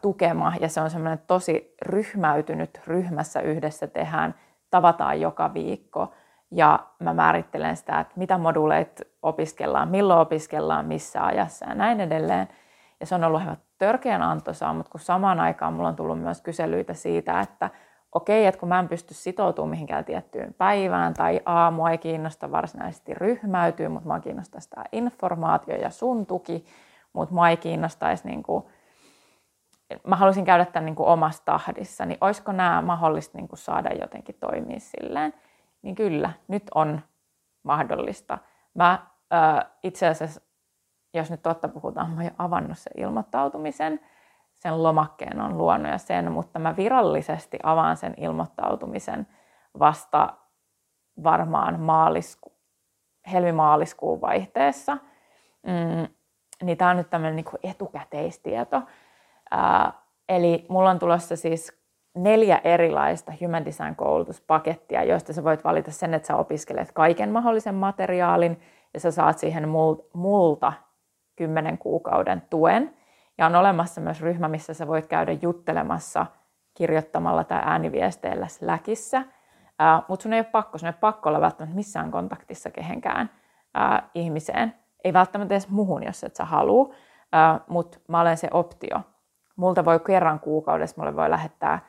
[0.00, 4.34] tukema ja se on semmoinen tosi ryhmäytynyt, ryhmässä yhdessä tehdään,
[4.70, 6.12] tavataan joka viikko
[6.50, 12.48] ja mä määrittelen sitä, että mitä moduuleita opiskellaan, milloin opiskellaan, missä ajassa ja näin edelleen.
[13.00, 16.40] Ja se on ollut ihan törkeän antoisaa, mutta kun samaan aikaan mulla on tullut myös
[16.40, 17.70] kyselyitä siitä, että
[18.12, 23.14] okei, että kun mä en pysty sitoutumaan mihinkään tiettyyn päivään tai aamua ei kiinnosta varsinaisesti
[23.14, 26.64] ryhmäytyä, mutta mä kiinnostaa sitä informaatio ja sun tuki,
[27.12, 28.64] mutta mua ei kiinnostaisi niin kuin,
[30.06, 33.90] mä haluaisin käydä tämän niin kuin omassa tahdissa, niin olisiko nämä mahdollista niin kuin saada
[34.00, 35.34] jotenkin toimia silleen?
[35.82, 37.00] Niin kyllä, nyt on
[37.62, 38.38] mahdollista.
[38.74, 40.40] Mä äh, itse asiassa,
[41.14, 44.00] jos nyt totta puhutaan, mä oon jo avannut sen ilmoittautumisen,
[44.54, 49.26] sen lomakkeen on luonut ja sen, mutta mä virallisesti avaan sen ilmoittautumisen
[49.78, 50.36] vasta
[51.24, 52.52] varmaan maalisku,
[53.32, 54.98] helmimaaliskuun vaihteessa.
[55.66, 56.14] Mm,
[56.62, 58.82] niin tämä on nyt tämmöinen niin etukäteistieto.
[59.52, 59.92] Ää,
[60.28, 61.82] eli mulla on tulossa siis
[62.14, 68.60] neljä erilaista Human Design-koulutuspakettia, joista sä voit valita sen, että sä opiskelet kaiken mahdollisen materiaalin
[68.94, 69.68] ja sä saat siihen
[70.12, 70.72] multa
[71.36, 72.96] kymmenen kuukauden tuen.
[73.38, 76.26] Ja on olemassa myös ryhmä, missä sä voit käydä juttelemassa
[76.74, 79.22] kirjoittamalla tai ääniviesteillä Slackissa.
[80.08, 83.30] Mutta sun ei ole pakko, sun ei ole pakko olla välttämättä missään kontaktissa kehenkään
[83.78, 84.74] uh, ihmiseen.
[85.04, 86.94] Ei välttämättä edes muhun, jos et sä halua, uh,
[87.68, 89.00] mutta mä olen se optio.
[89.56, 91.80] Multa voi kerran kuukaudessa, mulle voi lähettää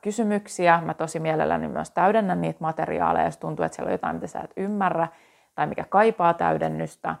[0.00, 0.80] kysymyksiä.
[0.84, 4.40] Mä tosi mielelläni myös täydennän niitä materiaaleja, jos tuntuu, että siellä on jotain, mitä sä
[4.40, 5.08] et ymmärrä
[5.54, 7.14] tai mikä kaipaa täydennystä.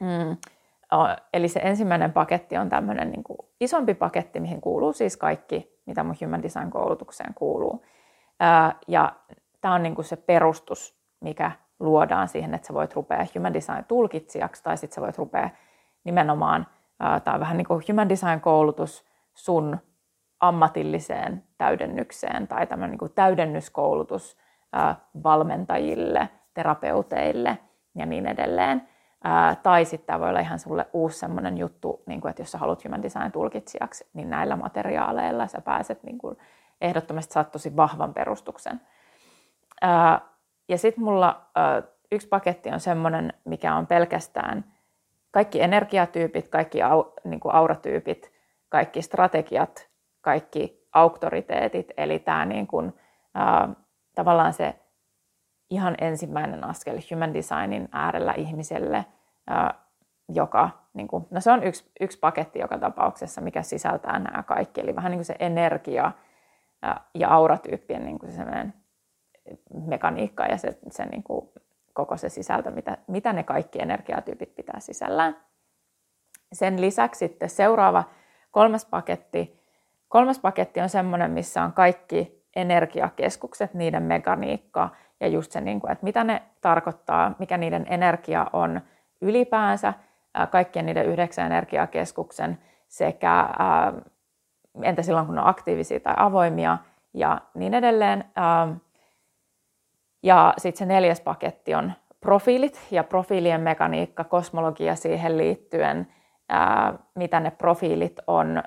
[0.00, 0.36] Mm
[1.32, 6.04] Eli se ensimmäinen paketti on tämmöinen niin kuin isompi paketti, mihin kuuluu siis kaikki, mitä
[6.04, 7.84] mun Human Design-koulutukseen kuuluu.
[8.88, 9.12] Ja
[9.60, 14.62] tämä on niin kuin se perustus, mikä luodaan siihen, että sä voit rupea Human Design-tulkitsijaksi
[14.62, 15.50] tai sitten sä voit rupea
[16.04, 16.66] nimenomaan,
[17.34, 19.78] on vähän niin kuin Human Design-koulutus sun
[20.40, 24.38] ammatilliseen täydennykseen tai tämmöinen niin kuin täydennyskoulutus
[25.24, 27.58] valmentajille, terapeuteille
[27.94, 28.88] ja niin edelleen.
[29.62, 32.58] Tai sitten tämä voi olla ihan sulle uusi semmoinen juttu, niin kuin, että jos sä
[32.58, 36.36] haluat human design tulkitsijaksi, niin näillä materiaaleilla sä pääset niin kuin,
[36.80, 38.80] ehdottomasti saat tosi vahvan perustuksen.
[40.68, 41.46] Ja sitten mulla
[42.12, 44.64] yksi paketti on semmoinen, mikä on pelkästään
[45.30, 48.32] kaikki energiatyypit, kaikki au, niin kuin auratyypit,
[48.68, 49.88] kaikki strategiat,
[50.20, 52.92] kaikki auktoriteetit, eli tämä niin kuin,
[53.34, 53.68] ää,
[54.14, 54.74] tavallaan se
[55.70, 59.04] ihan ensimmäinen askel human designin äärellä ihmiselle,
[60.28, 64.80] joka, niin kuin, no se on yksi, yksi paketti joka tapauksessa, mikä sisältää nämä kaikki,
[64.80, 66.12] eli vähän niin kuin se energia
[67.14, 68.42] ja auratyyppien niin kuin se
[69.86, 71.48] mekaniikka ja se, se niin kuin
[71.98, 75.36] koko se sisältö, mitä, mitä ne kaikki energiatyypit pitää sisällään.
[76.52, 78.04] Sen lisäksi sitten seuraava
[78.50, 79.60] kolmas paketti,
[80.08, 84.88] kolmas paketti on semmoinen, missä on kaikki energiakeskukset, niiden mekaniikka,
[85.20, 88.80] ja just se, niin kuin, että mitä ne tarkoittaa, mikä niiden energia on
[89.20, 89.94] ylipäänsä,
[90.50, 93.48] kaikkien niiden yhdeksän energiakeskuksen sekä
[94.82, 96.78] entä silloin, kun ne on aktiivisia tai avoimia
[97.14, 98.24] ja niin edelleen.
[100.22, 106.08] Ja sitten se neljäs paketti on profiilit ja profiilien mekaniikka, kosmologia siihen liittyen,
[107.14, 108.62] mitä ne profiilit on,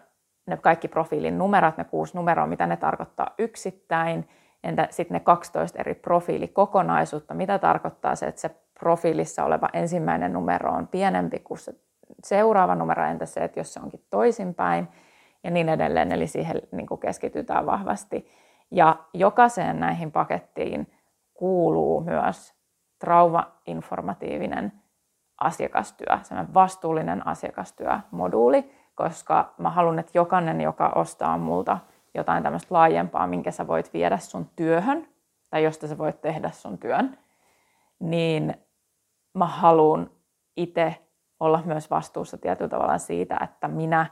[0.46, 4.28] ne kaikki profiilin numerot, ne kuusi numeroa, mitä ne tarkoittaa yksittäin–
[4.64, 8.50] Entä sitten ne 12 eri profiilikokonaisuutta, mitä tarkoittaa se, että se
[8.80, 11.76] profiilissa oleva ensimmäinen numero on pienempi kuin se
[12.24, 14.88] seuraava numero, entä se, että jos se onkin toisinpäin
[15.44, 18.28] ja niin edelleen, eli siihen niin keskitytään vahvasti.
[18.72, 20.94] Ja jokaiseen näihin pakettiin
[21.42, 22.54] kuuluu myös
[23.00, 24.72] traumainformatiivinen
[25.38, 31.78] asiakastyö, semmoinen vastuullinen asiakastyömoduuli, koska mä haluan, että jokainen, joka ostaa multa
[32.14, 35.08] jotain tämmöistä laajempaa, minkä sä voit viedä sun työhön,
[35.50, 37.18] tai josta sä voit tehdä sun työn,
[38.00, 38.56] niin
[39.34, 40.10] mä haluan
[40.58, 40.96] itse
[41.40, 44.06] olla myös vastuussa tietyllä tavalla siitä, että minä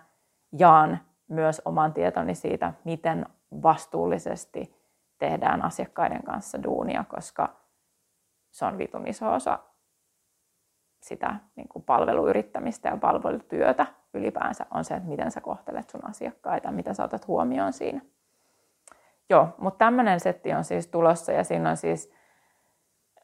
[0.59, 3.25] jaan myös oman tietoni siitä, miten
[3.63, 4.78] vastuullisesti
[5.19, 7.55] tehdään asiakkaiden kanssa duunia, koska
[8.51, 9.59] se on vitun iso osa
[11.03, 16.71] sitä niin kuin palveluyrittämistä ja palvelutyötä ylipäänsä on se, että miten sä kohtelet sun asiakkaita,
[16.71, 18.01] mitä sä otat huomioon siinä.
[19.29, 22.13] Joo, mutta tämmöinen setti on siis tulossa ja siinä on siis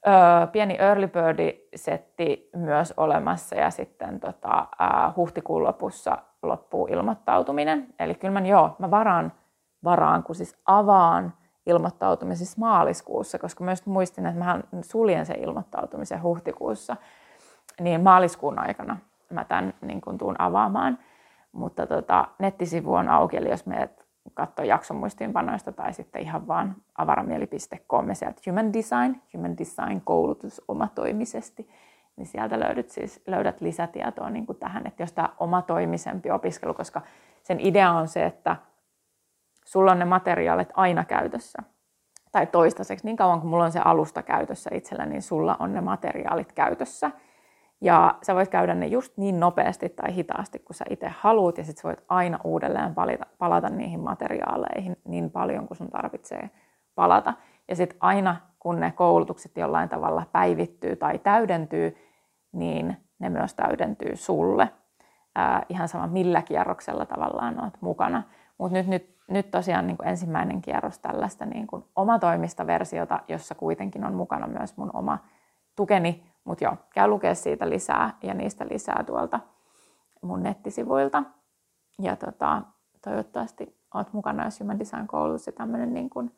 [0.07, 7.93] ö, pieni early bird-setti myös olemassa ja sitten tota, ä, huhtikuun lopussa loppuu ilmoittautuminen.
[7.99, 9.33] Eli kyllä mä, joo, mä varaan,
[9.83, 11.33] varaan, kun siis avaan
[11.65, 16.97] ilmoittautumisen siis maaliskuussa, koska myös muistin, että mä suljen sen ilmoittautumisen huhtikuussa,
[17.79, 18.97] niin maaliskuun aikana
[19.29, 20.99] mä tämän niin kun tuun avaamaan.
[21.51, 26.75] Mutta tota, nettisivu on auki, eli jos meet katsoa jakson muistiinpanoista tai sitten ihan vaan
[26.97, 31.69] avaramieli.com ja sieltä Human Design, Human Design koulutus omatoimisesti,
[32.15, 37.01] niin sieltä löydät, siis, löydät lisätietoa niin kuin tähän, että jos tämä omatoimisempi opiskelu, koska
[37.43, 38.55] sen idea on se, että
[39.65, 41.63] sulla on ne materiaalit aina käytössä.
[42.31, 45.81] Tai toistaiseksi, niin kauan kuin mulla on se alusta käytössä itsellä, niin sulla on ne
[45.81, 47.11] materiaalit käytössä–
[47.81, 51.63] ja sä voit käydä ne just niin nopeasti tai hitaasti, kun sä itse haluat, ja
[51.63, 56.49] sit sä voit aina uudelleen palata, palata niihin materiaaleihin niin paljon, kuin sun tarvitsee
[56.95, 57.33] palata.
[57.67, 61.97] Ja sitten aina, kun ne koulutukset jollain tavalla päivittyy tai täydentyy,
[62.51, 64.69] niin ne myös täydentyy sulle.
[65.35, 68.23] Ää, ihan sama millä kierroksella tavallaan olet mukana.
[68.57, 73.55] Mutta nyt, nyt, nyt tosiaan niin kuin ensimmäinen kierros tällaista niin kuin omatoimista versiota, jossa
[73.55, 75.17] kuitenkin on mukana myös mun oma
[75.75, 79.39] tukeni mutta joo, käy lukea siitä lisää ja niistä lisää tuolta
[80.21, 81.23] mun nettisivuilta.
[81.99, 82.61] Ja tota,
[83.03, 86.37] toivottavasti oot mukana, jos Human Design koulutus ja tämmöinen niin kuin,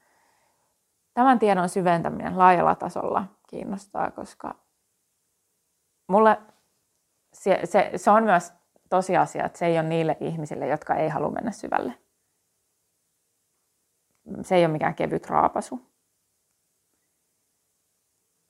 [1.14, 4.56] tämän tiedon syventäminen laajalla tasolla kiinnostaa, koska
[6.08, 6.38] mulle
[7.34, 8.54] se, se, se on myös
[8.90, 11.94] tosiasia, että se ei ole niille ihmisille, jotka ei halua mennä syvälle.
[14.42, 15.92] Se ei ole mikään kevyt raapasu.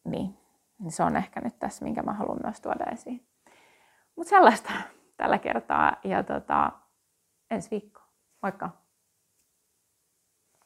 [0.06, 0.38] Niin.
[0.80, 3.28] Niin se on ehkä nyt tässä, minkä mä haluan myös tuoda esiin.
[4.16, 4.74] Mutta sellaista
[5.18, 6.72] tällä kertaa ja tota,
[7.52, 8.02] ensi viikko.
[8.42, 8.87] Moikka!